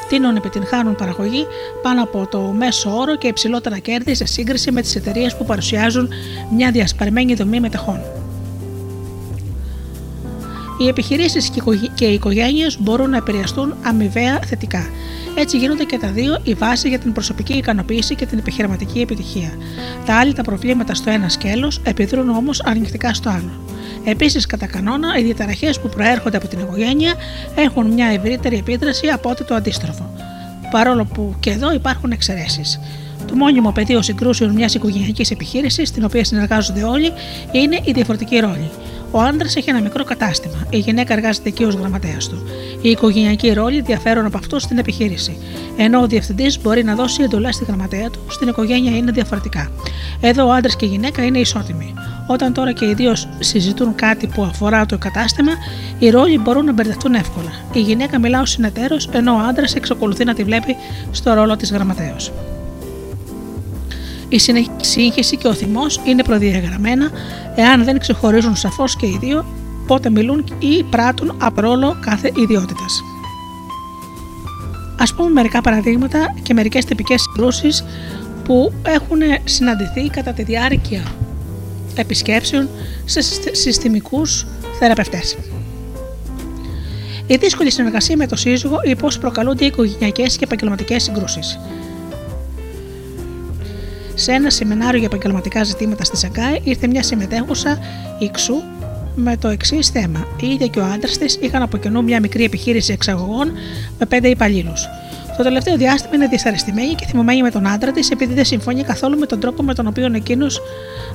[0.09, 1.47] Τείνουν επιτυγχάνουν παραγωγή
[1.82, 6.09] πάνω από το μέσο όρο και υψηλότερα κέρδη σε σύγκριση με τις εταιρείες που παρουσιάζουν
[6.51, 8.26] μια διασπαρμένη δομή μεταχών.
[10.78, 11.51] Οι επιχειρήσεις
[11.94, 14.86] και οι οικογένειες μπορούν να επηρεαστούν αμοιβαία θετικά.
[15.35, 19.51] Έτσι γίνονται και τα δύο η βάση για την προσωπική ικανοποίηση και την επιχειρηματική επιτυχία.
[20.07, 23.51] Τα άλλη τα προβλήματα στο ένα σκέλος επιδρούν όμως αρνητικά στο άλλο.
[24.05, 27.15] Επίσης, κατά κανόνα, οι διαταραχές που προέρχονται από την οικογένεια
[27.55, 30.11] έχουν μια ευρύτερη επίδραση από ό,τι το αντίστροφο.
[30.70, 32.81] Παρόλο που και εδώ υπάρχουν εξαιρέσεις.
[33.27, 37.12] Το μόνιμο πεδίο συγκρούσεων μιας οικογενειακής επιχείρησης, στην οποία συνεργάζονται όλοι,
[37.53, 38.70] είναι η διαφορετική ρόλη.
[39.16, 40.66] Ο άντρας έχει ένα μικρό κατάστημα.
[40.70, 42.43] Η γυναίκα εργάζεται εκεί ως γραμματέας του.
[42.82, 45.38] Οι οικογενειακοί ρόλοι διαφέρουν από αυτού στην επιχείρηση.
[45.76, 49.70] Ενώ ο διευθυντής μπορεί να δώσει εντολά στη γραμματέα του, στην οικογένεια είναι διαφορετικά.
[50.20, 51.94] Εδώ ο άντρας και η γυναίκα είναι ισότιμοι.
[52.26, 55.52] Όταν τώρα και οι δύο συζητούν κάτι που αφορά το κατάστημα,
[55.98, 57.51] οι ρόλοι μπορούν να μπερδευτούν εύκολα.
[57.72, 60.76] Η γυναίκα μιλά ως συνεταίρος, ενώ ο άντρας εξακολουθεί να τη βλέπει
[61.10, 62.32] στο ρόλο της γραμματέως.
[64.28, 64.39] Η
[64.81, 67.11] σύγχυση και ο θυμός είναι προδιαγραμμένα
[67.57, 69.44] εάν δεν ξεχωρίζουν σαφώς και οι δύο
[69.86, 73.03] πότε μιλούν ή πράττουν από ρόλο κάθε ιδιότητας.
[74.98, 77.85] Α πούμε μερικά παραδείγματα και μερικές τυπικές συγκρούσεις
[78.44, 81.03] που έχουν συναντηθεί κατά τη διάρκεια
[81.94, 82.69] επισκέψεων
[83.05, 83.20] σε
[83.53, 84.47] συστημικούς
[84.78, 85.36] θεραπευτές.
[87.27, 91.59] Η δύσκολη συνεργασία με το σύζυγο ή πώς προκαλούνται οι οικογενειακές και επαγγελματικές συγκρούσεις.
[94.18, 97.78] Σε ένα σεμινάριο για επαγγελματικά ζητήματα στη Σαγκάη ήρθε μια συμμετέχουσα
[98.18, 98.55] Ιξού
[99.14, 100.26] με το εξής θέμα.
[100.40, 103.52] Η ίδια και ο άντρας της είχαν από κοινού μια μικρή επιχείρηση εξαγωγών
[103.98, 104.88] με πέντε υπαλλήλους.
[105.36, 109.18] Το τελευταίο διάστημα είναι δυσαρεστημένη και θυμωμένη με τον άντρα της επειδή δεν συμφωνεί καθόλου
[109.18, 110.60] με τον τρόπο με τον οποίο εκείνος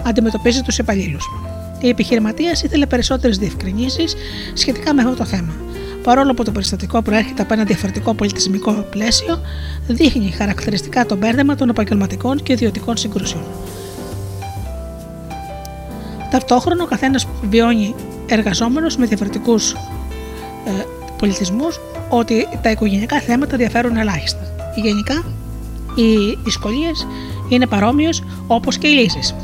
[0.04, 1.30] αντιμετωπίζει τους υπαλλήλους.
[1.82, 4.16] Η επιχειρηματίας ήθελε περισσότερες διευκρινήσεις
[4.54, 5.54] σχετικά με αυτό το θέμα.
[6.04, 9.42] Παρόλο που το περιστατικό προέρχεται από ένα διαφορετικό πολιτισμικό πλαίσιο,
[9.88, 13.44] δείχνει χαρακτηριστικά το μπέρδεμα των επαγγελματικών και ιδιωτικών συγκρούσεων.
[16.32, 17.96] Ταυτόχρονα ο καθένας βιώνει
[18.28, 20.72] εργαζόμενος με διαφορετικούς ε,
[21.18, 21.80] πολιτισμούς
[22.10, 24.40] ότι τα οικογενειακά θέματα διαφέρουν ελάχιστα.
[24.76, 25.24] Γενικά,
[25.96, 27.08] οι δυσκολίες
[27.50, 29.36] είναι παρόμοιες όπως και οι λύσεις.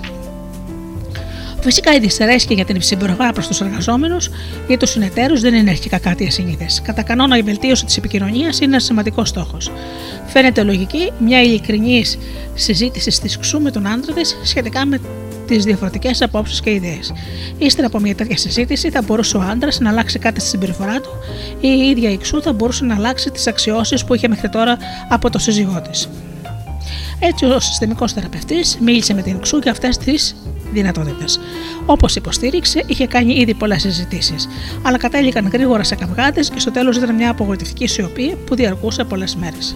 [1.68, 4.30] Φυσικά η δυσαρέσκεια για την συμπεριφορά προς τους εργαζόμενους
[4.68, 6.82] ή τους συνεταίρους δεν είναι αρχικά κάτι ασυνήθες.
[6.84, 9.72] Κατά κανόνα, η βελτίωση της επικοινωνίας είναι ένα σημαντικός στόχος.
[10.26, 12.18] Φαίνεται λογική μια ειλικρινής
[12.54, 15.00] συζήτηση της ξού με τον άντρα της σχετικά με
[15.48, 17.14] τις διαφορετικές απόψεις και ιδέες.
[17.58, 21.10] Ύστερα από μια τέτοια συζήτηση, θα μπορούσε ο άντρας να αλλάξει κάτι στη συμπεριφορά του
[21.60, 24.78] ή η ίδια η ξού θα μπορούσε να αλλάξει τις αξιώσεις που είχε μέχρι τώρα
[25.10, 26.10] από το σύζυγό της.
[27.20, 30.36] Έτσι, ο συστημικός θεραπευτής μίλησε με την Ξού για αυτές τις
[30.74, 31.40] δυνατότητες.
[31.86, 34.48] Όπως υποστήριξε, είχε κάνει ήδη πολλές συζητήσεις,
[34.82, 39.36] αλλά κατέληγαν γρήγορα σε καυγάδε και στο τέλος ήταν μια απογοητευτική σιωπή που διαρκούσε πολλές
[39.36, 39.76] μέρες.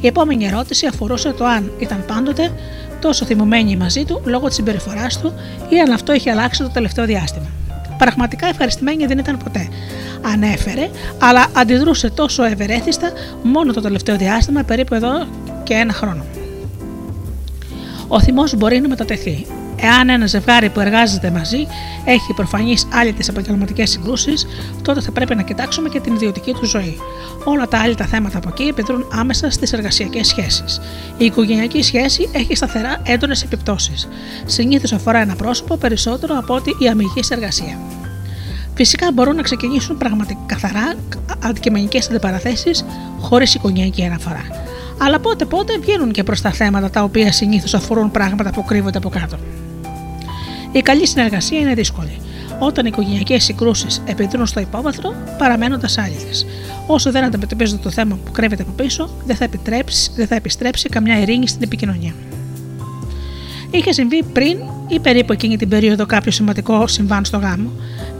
[0.00, 2.52] Η επόμενη ερώτηση αφορούσε το αν ήταν πάντοτε
[3.00, 5.32] τόσο θυμωμένη μαζί του λόγω της συμπεριφοράς του
[5.68, 7.46] ή αν αυτό είχε αλλάξει το τελευταίο διάστημα.
[7.98, 9.68] Πραγματικά ευχαριστημένη δεν ήταν ποτέ.
[10.22, 15.26] Ανέφερε, αλλά αντιδρούσε τόσο ευερέθιστα μόνο το τελευταίο διάστημα, περίπου εδώ
[15.62, 16.24] και ένα χρόνο.
[18.14, 19.46] Ο θυμός μπορεί να μετατεθεί.
[19.76, 21.66] Εάν ένα ζευγάρι που εργάζεται μαζί
[22.04, 24.46] έχει προφανείς άλυτες επαγγελματικές συγκρούσεις,
[24.82, 26.96] τότε θα πρέπει να κοιτάξουμε και την ιδιωτική του ζωή.
[27.44, 30.80] Όλα τα άλλα θέματα από εκεί επιδρούν άμεσα στις εργασιακές σχέσεις.
[31.18, 34.08] Η οικογενειακή σχέση έχει σταθερά έντονες επιπτώσεις.
[34.46, 37.78] Συνήθως αφορά ένα πρόσωπο περισσότερο από ότι η αμυγή εργασία.
[38.74, 40.94] Φυσικά μπορούν να ξεκινήσουν πραγματικά καθαρά
[41.44, 42.84] αντικειμενικές αντιπαραθέσεις
[43.20, 44.71] χωρίς οικογενειακή αναφορά.
[45.04, 48.98] Αλλά πότε πότε βγαίνουν και προς τα θέματα τα οποία συνήθως αφορούν πράγματα που κρύβονται
[48.98, 49.36] από κάτω.
[50.72, 52.20] Η καλή συνεργασία είναι δύσκολη.
[52.58, 56.30] Όταν οι οικογενειακές συγκρούσεις επιδρούν στο υπόβαθρο, παραμένοντας άλυτε.
[56.86, 60.88] Όσο δεν αντιμετωπίζονται το θέμα που κρύβεται από πίσω, δεν θα, επιτρέψει, δεν θα επιστρέψει
[60.88, 62.12] καμιά ειρήνη στην επικοινωνία.
[63.74, 64.58] Είχε συμβεί πριν
[64.88, 67.70] ή περίπου εκείνη την περίοδο κάποιο σημαντικό συμβάν στο γάμο.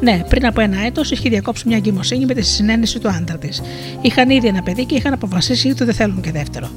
[0.01, 3.63] Ναι, πριν από ένα έτος είχε διακόψει μια εγκυμοσύνη με τη συνένεση του άντρα της.
[4.01, 6.69] Είχαν ήδη ένα παιδί και είχαν αποφασίσει ότι δεν θέλουν και δεύτερο.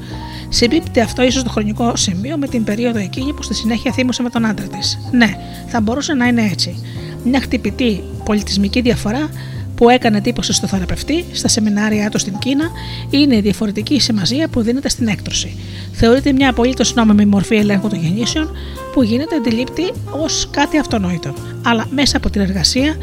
[0.49, 4.29] Συμπίπτει αυτό ίσως το χρονικό σημείο με την περίοδο εκείνη που στη συνέχεια θύμωσε με
[4.29, 4.99] τον άντρα της.
[5.11, 5.37] Ναι,
[5.67, 6.83] θα μπορούσε να είναι έτσι.
[7.23, 9.29] Μια χτυπητή πολιτισμική διαφορά
[9.75, 12.71] που έκανε εντύπωση στο θεραπευτή στα σεμινάρια του στην Κίνα
[13.09, 15.57] είναι η διαφορετική σημασία που δίνεται στην έκτρωση.
[15.91, 18.51] Θεωρείται μια απολύτως νόμιμη μορφή ελέγχου των γεννήσεων
[18.93, 21.33] που γίνεται αντιλήπτη ως κάτι αυτονόητο.
[21.63, 22.95] Αλλά μέσα από την εργασία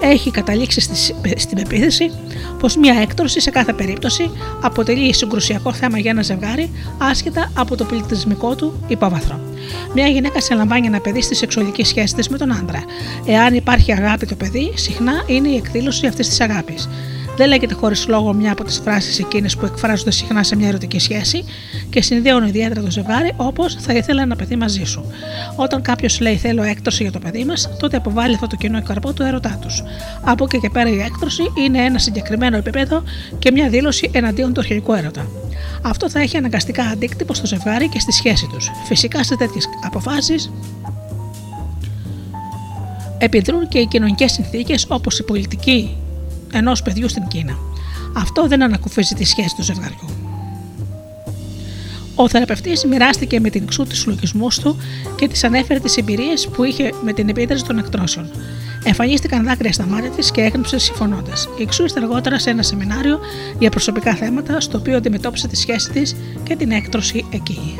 [0.00, 0.80] έχει καταλήξει
[1.36, 2.10] στην πεποίθηση
[2.58, 4.30] πως μια έκτρωση σε κάθε περίπτωση
[4.62, 9.40] αποτελεί συγκρουσιακό θέμα για ένα ζευγάρι άσχετα από το πολιτισμικό του υπόβαθρο.
[9.94, 12.84] Μια γυναίκα συλλαμβάνει ένα παιδί στη σεξουαλική σχέση της με τον άντρα.
[13.26, 16.88] Εάν υπάρχει αγάπη το παιδί, συχνά είναι η εκδήλωση αυτής της αγάπης.
[17.36, 20.98] Δεν λέγεται χωρίς λόγο μια από τις φράσεις εκείνες που εκφράζονται συχνά σε μια ερωτική
[20.98, 21.44] σχέση
[21.90, 25.04] και συνδέουν ιδιαίτερα το ζευγάρι όπως θα ήθελα ένα παιδί μαζί σου.
[25.56, 29.12] Όταν κάποιος λέει θέλω έκτρωση για το παιδί μας, τότε αποβάλλει αυτό το κοινό καρπό
[29.12, 29.82] του έρωτά τους.
[30.24, 33.02] Από εκεί και πέρα η έκτρωση είναι ένα συγκεκριμένο επίπεδο
[33.38, 35.26] και μια δήλωση εναντίον του αρχικού έρωτα.
[35.82, 38.70] Αυτό θα έχει αναγκαστικά αντίκτυπο στο ζευγάρι και στη σχέση τους.
[38.84, 40.52] Φυσικά σε τέτοιες αποφάσεις
[43.18, 45.96] επιδρούν και οι κοινωνικές συνθήκες όπως η πολιτική
[46.52, 47.58] ενός παιδιού στην Κίνα.
[48.16, 50.08] Αυτό δεν ανακουφίζει τη σχέση του ζευγαριού.
[52.14, 54.76] Ο θεραπευτής μοιράστηκε με την ξού του λογισμούς του
[55.16, 58.30] και τη ανέφερε τις εμπειρίες που είχε με την επίδραση των εκτρώσεων.
[58.84, 61.48] Εμφανίστηκαν δάκρυα στα μάτια της και έγνεψε συμφωνώντας.
[61.58, 63.18] Η Ξού ήρθε αργότερα σε ένα σεμινάριο
[63.58, 67.76] για προσωπικά θέματα, στο οποίο αντιμετώπισε τη σχέση της και την έκτρωση εκεί.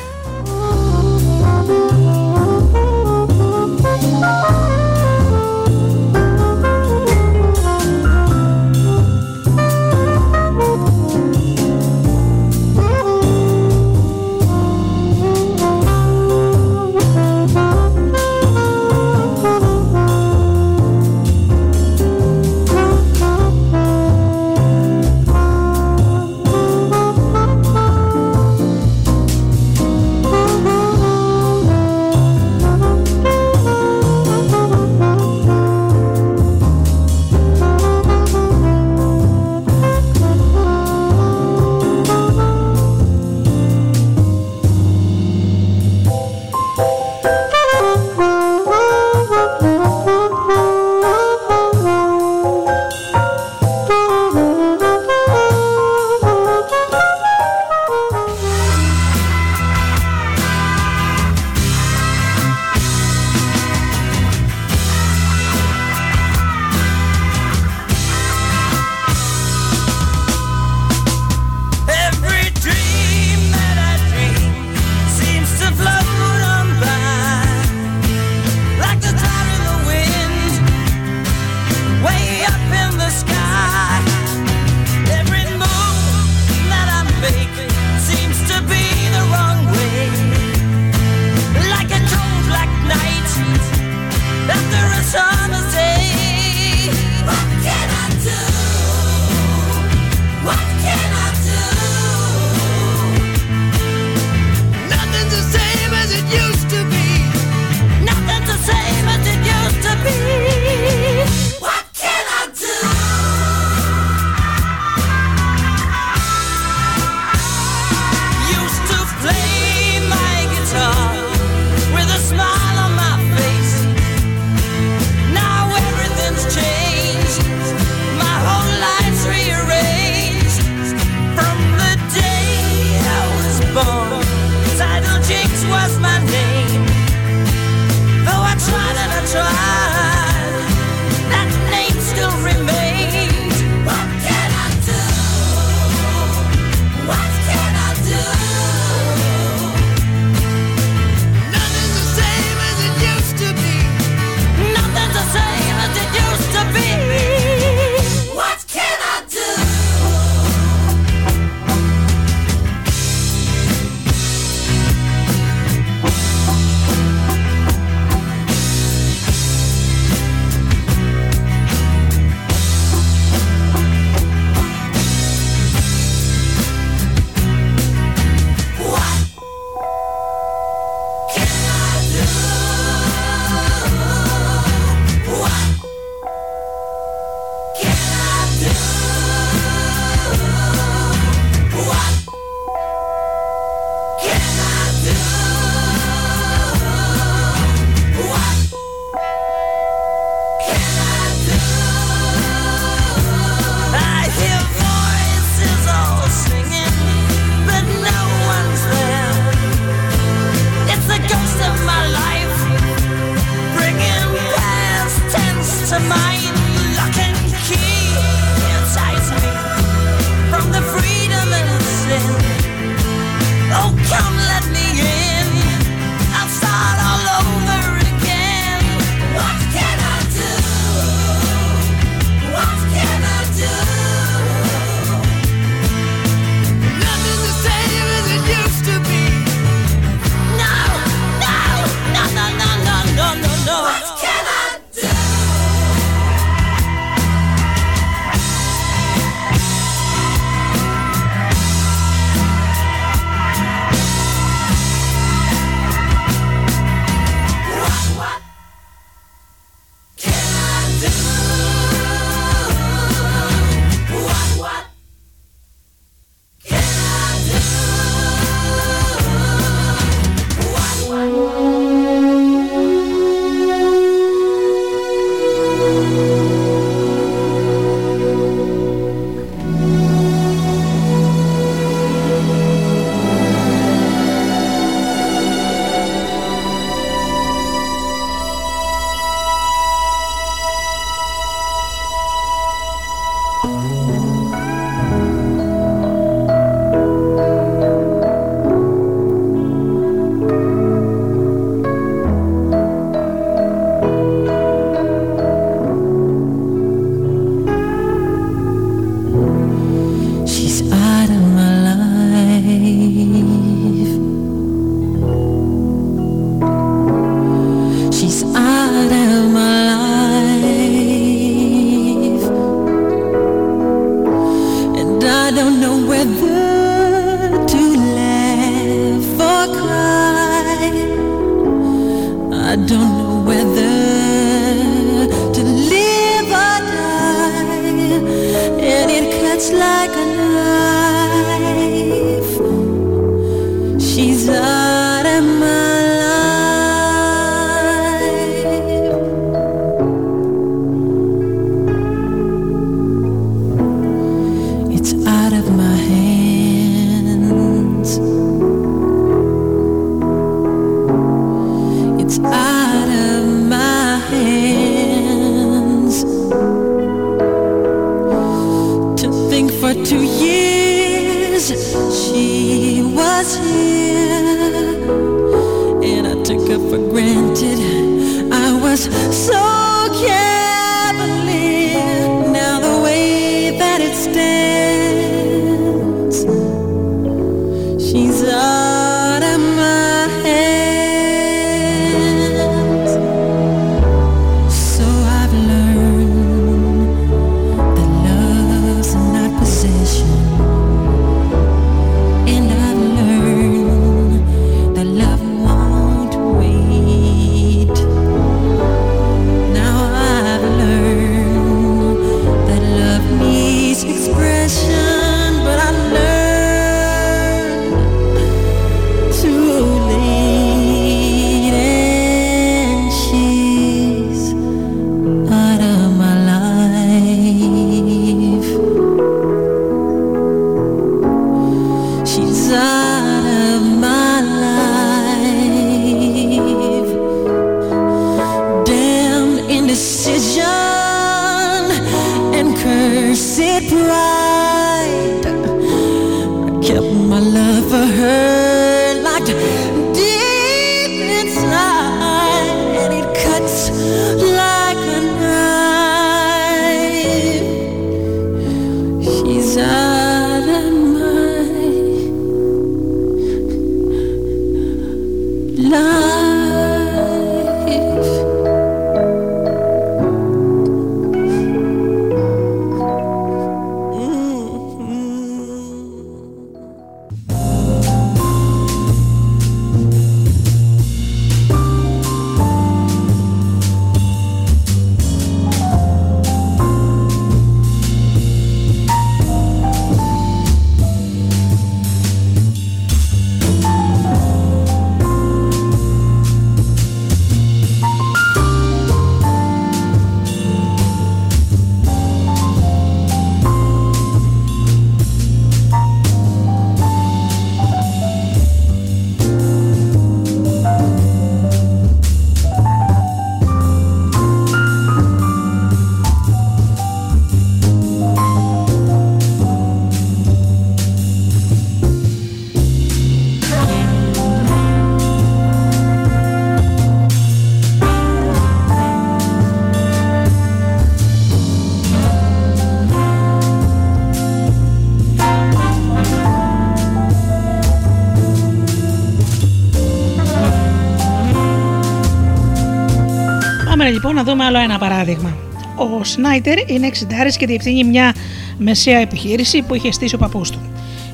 [544.47, 545.57] Δούμε άλλο ένα παράδειγμα.
[545.97, 547.25] Ο Σνάιτερ είναι 60
[547.59, 548.35] και διευθύνει μια
[548.79, 550.81] μεσαία επιχείρηση που είχε στήσει ο παππούς του.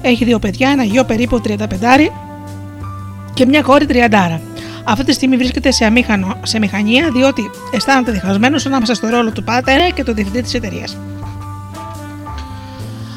[0.03, 1.59] Έχει δύο παιδιά, ένα γιο περίπου 35
[3.35, 4.41] και μια κόρη 30.
[4.85, 9.45] Αυτή τη στιγμή βρίσκεται σε, αμήχανο, σε μηχανία διότι αισθάνεται διχασμένος ανάμεσα στο ρόλο του
[9.45, 10.97] πατέρα και του διευθυντή της εταιρείας.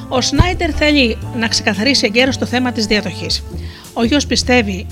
[0.08, 3.44] Ο Σνάιτερ θέλει να ξεκαθαρίσει εγκαίρως το θέμα της διαδοχής.
[3.94, 4.86] Ο γιος πιστεύει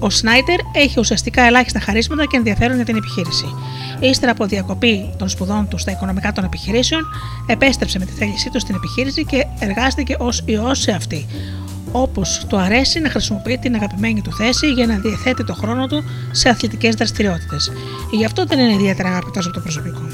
[0.00, 3.54] ο Σνάιτερ έχει ουσιαστικά ελάχιστα χαρίσματα και ενδιαφέρον για την επιχείρηση.
[4.00, 7.02] Ύστερα από διακοπή των σπουδών του στα οικονομικά των επιχειρήσεων,
[7.46, 11.26] επέστρεψε με τη θέλησή του στην επιχείρηση και εργάστηκε ως ιός σε αυτή.
[11.92, 16.04] Όπως του αρέσει να χρησιμοποιεί την αγαπημένη του θέση για να διαθέτει το χρόνο του
[16.30, 17.72] σε αθλητικές δραστηριότητες.
[18.10, 20.09] Γι' αυτό δεν είναι ιδιαίτερα αγαπητός από το προσωπικό.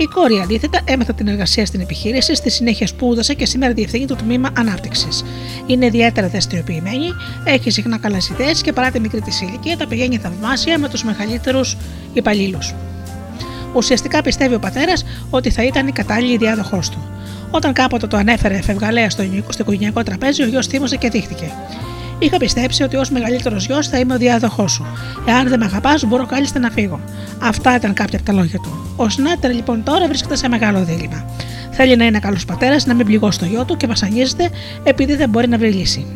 [0.00, 4.14] Η κόρη αντίθετα έμαθα την εργασία στην επιχείρηση, στη συνέχεια σπούδασε και σήμερα διευθύνει το
[4.14, 5.24] τμήμα ανάπτυξης.
[5.66, 7.06] Είναι ιδιαίτερα δραστηριοποιημένη,
[7.44, 11.04] έχει συχνά καλές ιδέες και παρά τη μικρή της ηλικία τα πηγαίνει θαυμάσια με τους
[11.04, 11.76] μεγαλύτερους
[12.12, 12.74] υπαλλήλους.
[13.74, 17.10] Ουσιαστικά πιστεύει ο πατέρας ότι θα ήταν η κατάλληλη διάδοχός του.
[17.50, 21.52] Όταν κάποτε το ανέφερε φευγαλέα στο στο οικογενειακό τραπέζι, ο γιος θύμωσε και δείχτηκε.
[22.18, 24.86] Είχα πιστέψει ότι ως μεγαλύτερος γιος θα είμαι ο διάδοχός σου.
[25.26, 27.00] Εάν δεν με αγαπάς, μπορώ κάλλιστα να φύγω.
[27.42, 28.94] Αυτά ήταν κάποια από τα λόγια του.
[28.96, 31.24] Ο Σνάτερ λοιπόν τώρα βρίσκεται σε μεγάλο δίλημα.
[31.70, 34.50] Θέλει να είναι καλός πατέρας, να μην πληγώσει το γιο του και βασανίζεται
[34.82, 36.06] επειδή δεν μπορεί να βρει λύση.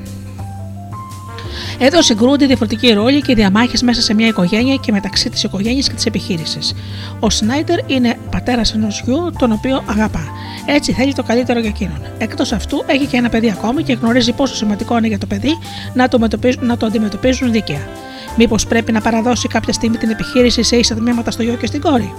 [1.84, 5.94] Εδώ συγκρούνται διαφορετικοί ρόλοι και διαμάχες μέσα σε μια οικογένεια και μεταξύ της οικογένειας και
[5.94, 6.74] της επιχείρησης.
[7.20, 10.24] Ο Σνάιτερ είναι πατέρας ενός γιου, τον οποίο αγαπά.
[10.66, 12.00] Έτσι θέλει το καλύτερο για εκείνον.
[12.18, 15.58] Εκτός αυτού, έχει και ένα παιδί ακόμη και γνωρίζει πόσο σημαντικό είναι για το παιδί
[15.94, 17.88] να το, μετωπίζουν- να το αντιμετωπίζουν δίκαια.
[18.36, 21.80] Μήπως πρέπει να παραδώσει κάποια στιγμή την επιχείρηση σε ίσα τμήματα στο γιο και στην
[21.80, 22.14] κόρη;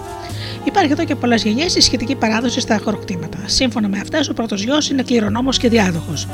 [0.64, 3.38] Υπάρχει εδώ και πολλές γενιές η σχετική παράδοση στα χωροκτήματα.
[3.46, 6.28] Σύμφωνα με αυτές, ο πρώτος γιος είναι κληρονόμος και διάδοχος.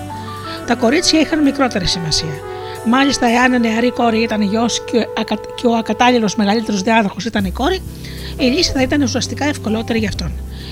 [0.68, 2.42] Τα κορίτσια είχαν μικρότερη σημασία.
[2.86, 7.46] Μάλιστα, εάν η νεαρή κόρη ήταν γιος και, ακα- και ο ακατάλληλος μεγαλύτερος διάδοχος ήταν
[7.46, 7.80] η κόρη,
[8.40, 10.32] η λύση θα ήταν ουσιαστικά ευκολότερη για αυτόν.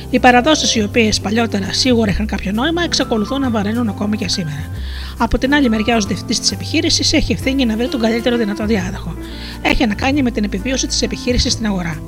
[0.09, 4.69] Οι παραδόσεις οι οποίες παλιότερα σίγουρα είχαν κάποιο νόημα εξακολουθούν να βαραίνουν ακόμη και σήμερα.
[5.17, 8.65] Από την άλλη μεριά, ως διευθυντής της επιχείρησης, έχει ευθύνη να βρει τον καλύτερο δυνατό
[8.65, 9.15] διάδοχο.
[9.61, 12.01] Έχει να κάνει με την επιβίωση της επιχείρησης στην αγορά.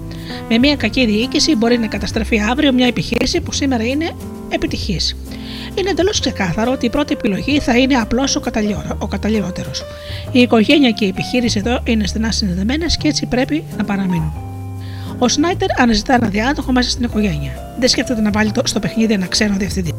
[0.49, 4.11] Με μια κακή διοίκηση μπορεί να καταστραφεί αύριο μια επιχείρηση που σήμερα είναι
[4.49, 4.97] επιτυχή.
[5.76, 9.84] Είναι εντελώς ξεκάθαρο ότι η πρώτη επιλογή θα είναι απλώς ο, καταλλιό- ο καταλληλότερος.
[10.31, 14.34] Η οικογένεια και η επιχείρηση εδώ είναι στενά συνδεδεμένες και έτσι πρέπει να παραμείνουν.
[15.17, 17.76] Ο Σνάιτερ αναζητά ένα διάδοχο μέσα στην οικογένεια.
[17.80, 19.93] Δεν σκέφτεται να βάλει το- στο παιχνίδι ένα ξένο διευθυντή.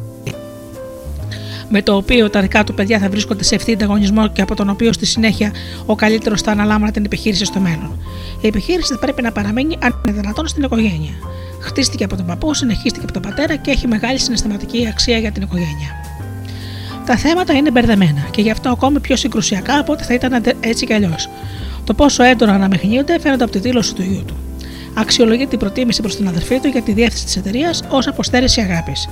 [1.72, 4.68] Με το οποίο τα δικά του παιδιά θα βρίσκονται σε ευθύ ανταγωνισμό και από τον
[4.70, 5.52] οποίο στη συνέχεια
[5.86, 7.98] ο καλύτερος θα αναλάμβανε την επιχείρηση στο μέλλον.
[8.40, 11.12] Η επιχείρηση θα πρέπει να παραμείνει αν είναι δυνατόν στην οικογένεια.
[11.60, 15.42] Χτίστηκε από τον παππού, συνεχίστηκε από τον πατέρα και έχει μεγάλη συναισθηματική αξία για την
[15.42, 16.00] οικογένεια.
[17.06, 20.56] Τα θέματα είναι μπερδεμένα και γι' αυτό ακόμη πιο συγκρουσιακά από ό,τι θα ήταν αντε-
[20.60, 21.28] έτσι κι αλλιώς.
[21.84, 24.36] Το πόσο έντονα αναμειγνύονται φαίνεται από τη δήλωση του γιού του.
[24.94, 29.08] Αξιολογεί την προτίμηση προς την αδερφή του για τη διεύθυνση της εταιρείας ως αποστέρηση αγάπης.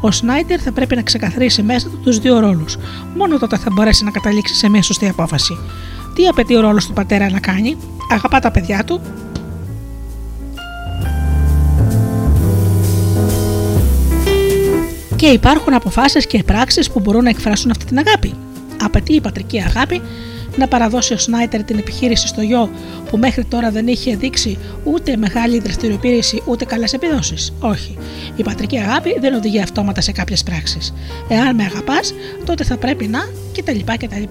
[0.00, 2.76] Ο Σνάιτερ θα πρέπει να ξεκαθαρίσει μέσα του τους δύο ρόλους.
[3.16, 5.58] Μόνο τότε θα μπορέσει να καταλήξει σε μια σωστή απόφαση.
[6.14, 7.76] Τι απαιτεί ο ρόλος του πατέρα να κάνει,
[8.10, 9.00] αγαπά τα παιδιά του,
[15.22, 18.34] και υπάρχουν αποφάσεις και πράξεις που μπορούν να εκφράσουν αυτή την αγάπη.
[18.82, 20.02] Απαιτεί η πατρική αγάπη
[20.56, 22.70] να παραδώσει ο Σνάιτερ την επιχείρηση στο γιο
[23.10, 27.52] που μέχρι τώρα δεν είχε δείξει ούτε μεγάλη δραστηριοποίηση ούτε καλές επιδόσεις.
[27.60, 27.98] Όχι.
[28.36, 30.94] Η πατρική αγάπη δεν οδηγεί αυτόματα σε κάποιες πράξεις.
[31.28, 33.20] Εάν με αγαπάς, τότε θα πρέπει να
[33.52, 33.78] κτλ.
[33.98, 34.22] κτλ.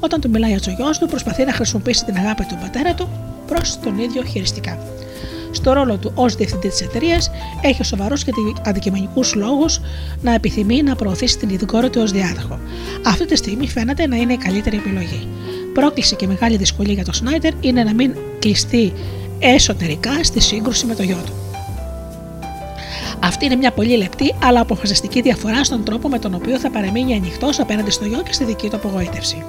[0.00, 3.08] Όταν του μιλάει ο γιος του, προσπαθεί να χρησιμοποιήσει την αγάπη του πατέρα του
[3.46, 4.78] προς τον ίδιο χειριστικά.
[5.54, 7.30] Στο ρόλο του ως διευθυντή της εταιρείας,
[7.62, 8.32] έχει σοβαρού και
[8.64, 9.80] αντικειμενικούς λόγους
[10.22, 12.58] να επιθυμεί να προωθήσει την ειδικόρη του ως διάδοχο.
[13.04, 15.28] Αυτή τη στιγμή φαίνεται να είναι η καλύτερη επιλογή.
[15.74, 18.92] Πρόκληση και μεγάλη δυσκολία για τον Σνάιτερ είναι να μην κλειστεί
[19.38, 21.32] εσωτερικά στη σύγκρουση με το γιο του.
[23.20, 27.14] Αυτή είναι μια πολύ λεπτή αλλά αποφασιστική διαφορά στον τρόπο με τον οποίο θα παραμείνει
[27.14, 29.44] ανοιχτός απέναντι στο γιο και στη δική του απογοήτευση.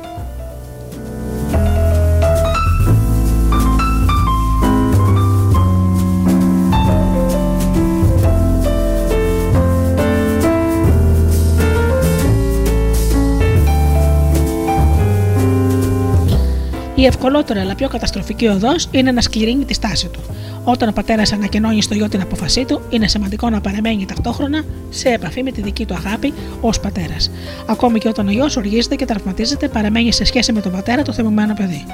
[16.95, 20.19] Η ευκολότερη αλλά πιο καταστροφική οδός είναι να σκληρύνει τη στάση του.
[20.63, 25.09] Όταν ο πατέρας ανακοινώνει στο γιο την απόφασή του, είναι σημαντικό να παραμένει ταυτόχρονα σε
[25.09, 27.31] επαφή με τη δική του αγάπη ως πατέρας.
[27.65, 31.13] Ακόμη και όταν ο γιος οργίζεται και τραυματίζεται, παραμένει σε σχέση με τον πατέρα το
[31.13, 31.85] θυμωμένο παιδί.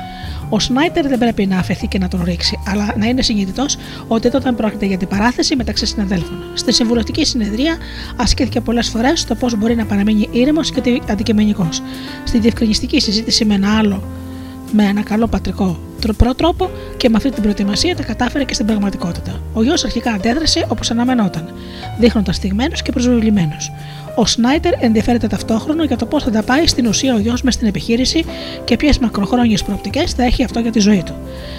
[0.49, 4.29] Ο Σνάιτερ δεν πρέπει να αφαιθεί και να τον ρίξει, αλλά να είναι συνειδητός ότι
[4.29, 6.43] τότε πρόκειται για την παράθεση μεταξύ συναδέλφων.
[6.53, 7.77] Στη συμβουλευτική συνεδρία
[8.15, 11.81] ασκήθηκε πολλές φορές το πώς μπορεί να παραμείνει ήρεμος και αντικειμενικός.
[12.23, 14.03] Στη διευκρινιστική συζήτηση με ένα άλλο
[14.71, 18.65] με ένα καλό πατρικό τροπρό τρόπο και με αυτή την προετοιμασία τα κατάφερε και στην
[18.65, 19.41] πραγματικότητα.
[19.53, 21.53] Ο γιος αρχικά αντέδρασε όπως αναμενόταν,
[21.99, 23.55] δείχνοντας στιγμένου και προσβεβλημένου.
[24.15, 27.53] Ο Σνάιτερ ενδιαφέρεται ταυτόχρονα για το πώς θα τα πάει στην ουσία ο γιος μες
[27.53, 28.25] στην επιχείρηση
[28.65, 31.13] και ποιες μακροχρόνιες προοπτικές θα έχει αυτό για τη ζωή του.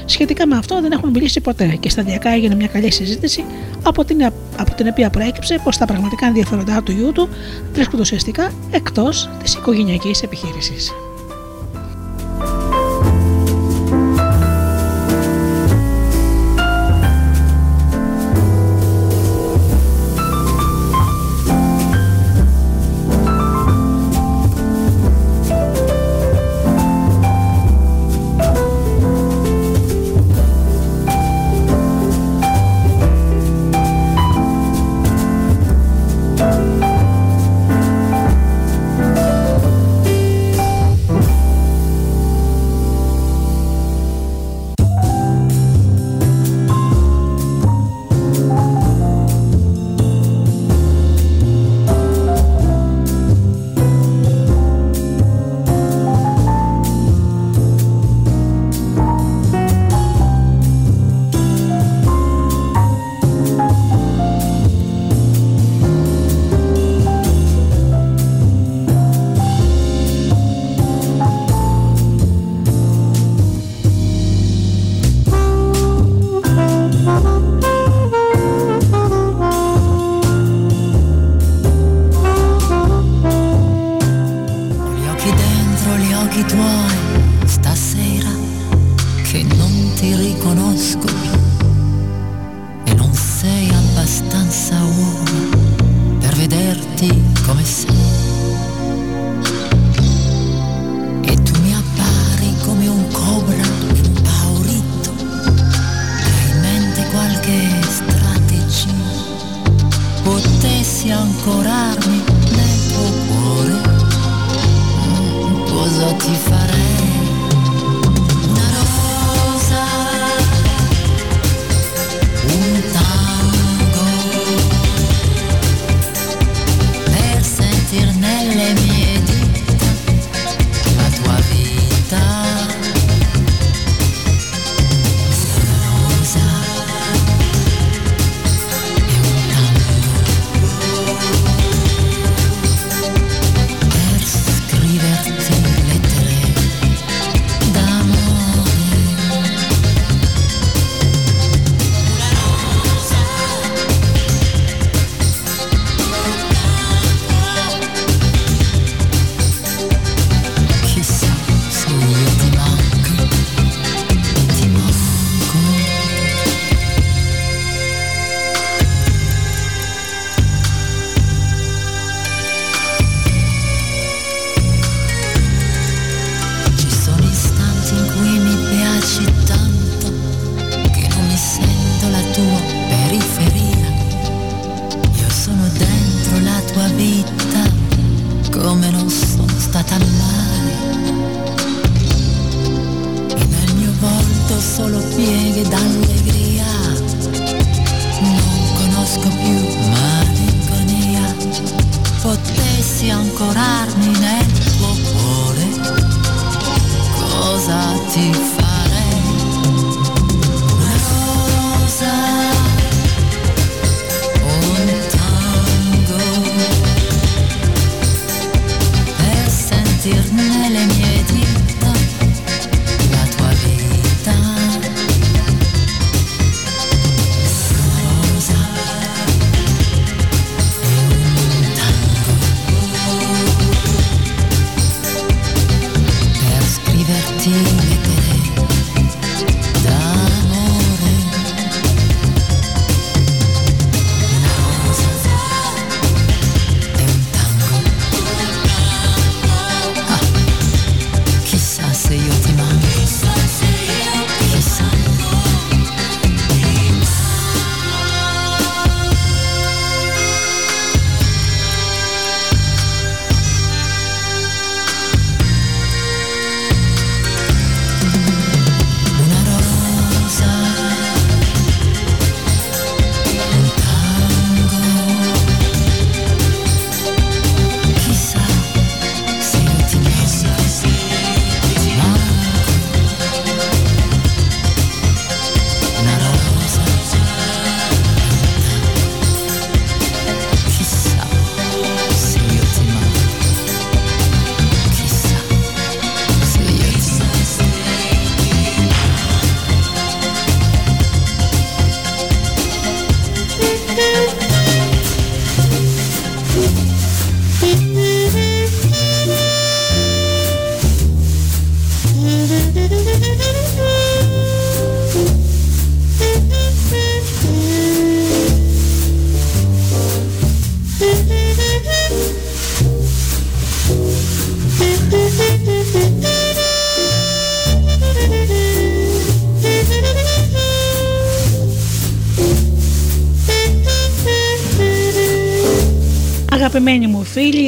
[0.04, 3.44] Σχετικά με αυτό δεν έχουν μιλήσει ποτέ και σταδιακά έγινε μια καλή συζήτηση
[3.82, 4.24] από την,
[4.56, 7.28] από την οποία προέκυψε πως τα πραγματικά ενδιαφέροντά του γιού του
[7.72, 10.92] βρίσκονται ουσιαστικά εκτός της οικογενειακής επιχείρησης.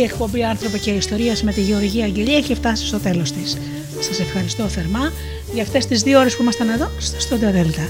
[0.04, 3.56] Εκπομπή Άνθρωποι και Ιστορίες με τη Γεωργία Αγγελία έχει φτάσει στο τέλος της.
[4.00, 5.12] Σας ευχαριστώ θερμά
[5.54, 7.88] για αυτές τις δύο ώρες που ήμασταν εδώ στο Studio Delta.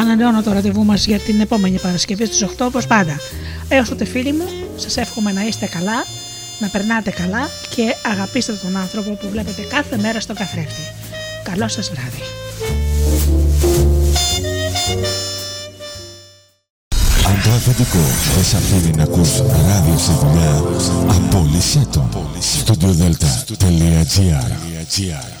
[0.00, 3.20] Ανανεώνω το ραντεβού μας για την επόμενη Παρασκευή στις 8 όπως πάντα.
[3.68, 6.04] Έως τότε φίλοι μου, σας εύχομαι να είστε καλά,
[6.58, 10.82] να περνάτε καλά και αγαπήστε τον άνθρωπο που βλέπετε κάθε μέρα στο καθρέφτη.
[11.44, 12.23] Καλό σας βράδυ.
[17.76, 20.62] Αν το αφεντικό δεν σ' αφήνει να ακούς ράδιο στη δουλειά,
[21.08, 22.08] απόλυσέ το.
[22.64, 25.33] Studiodelta.gr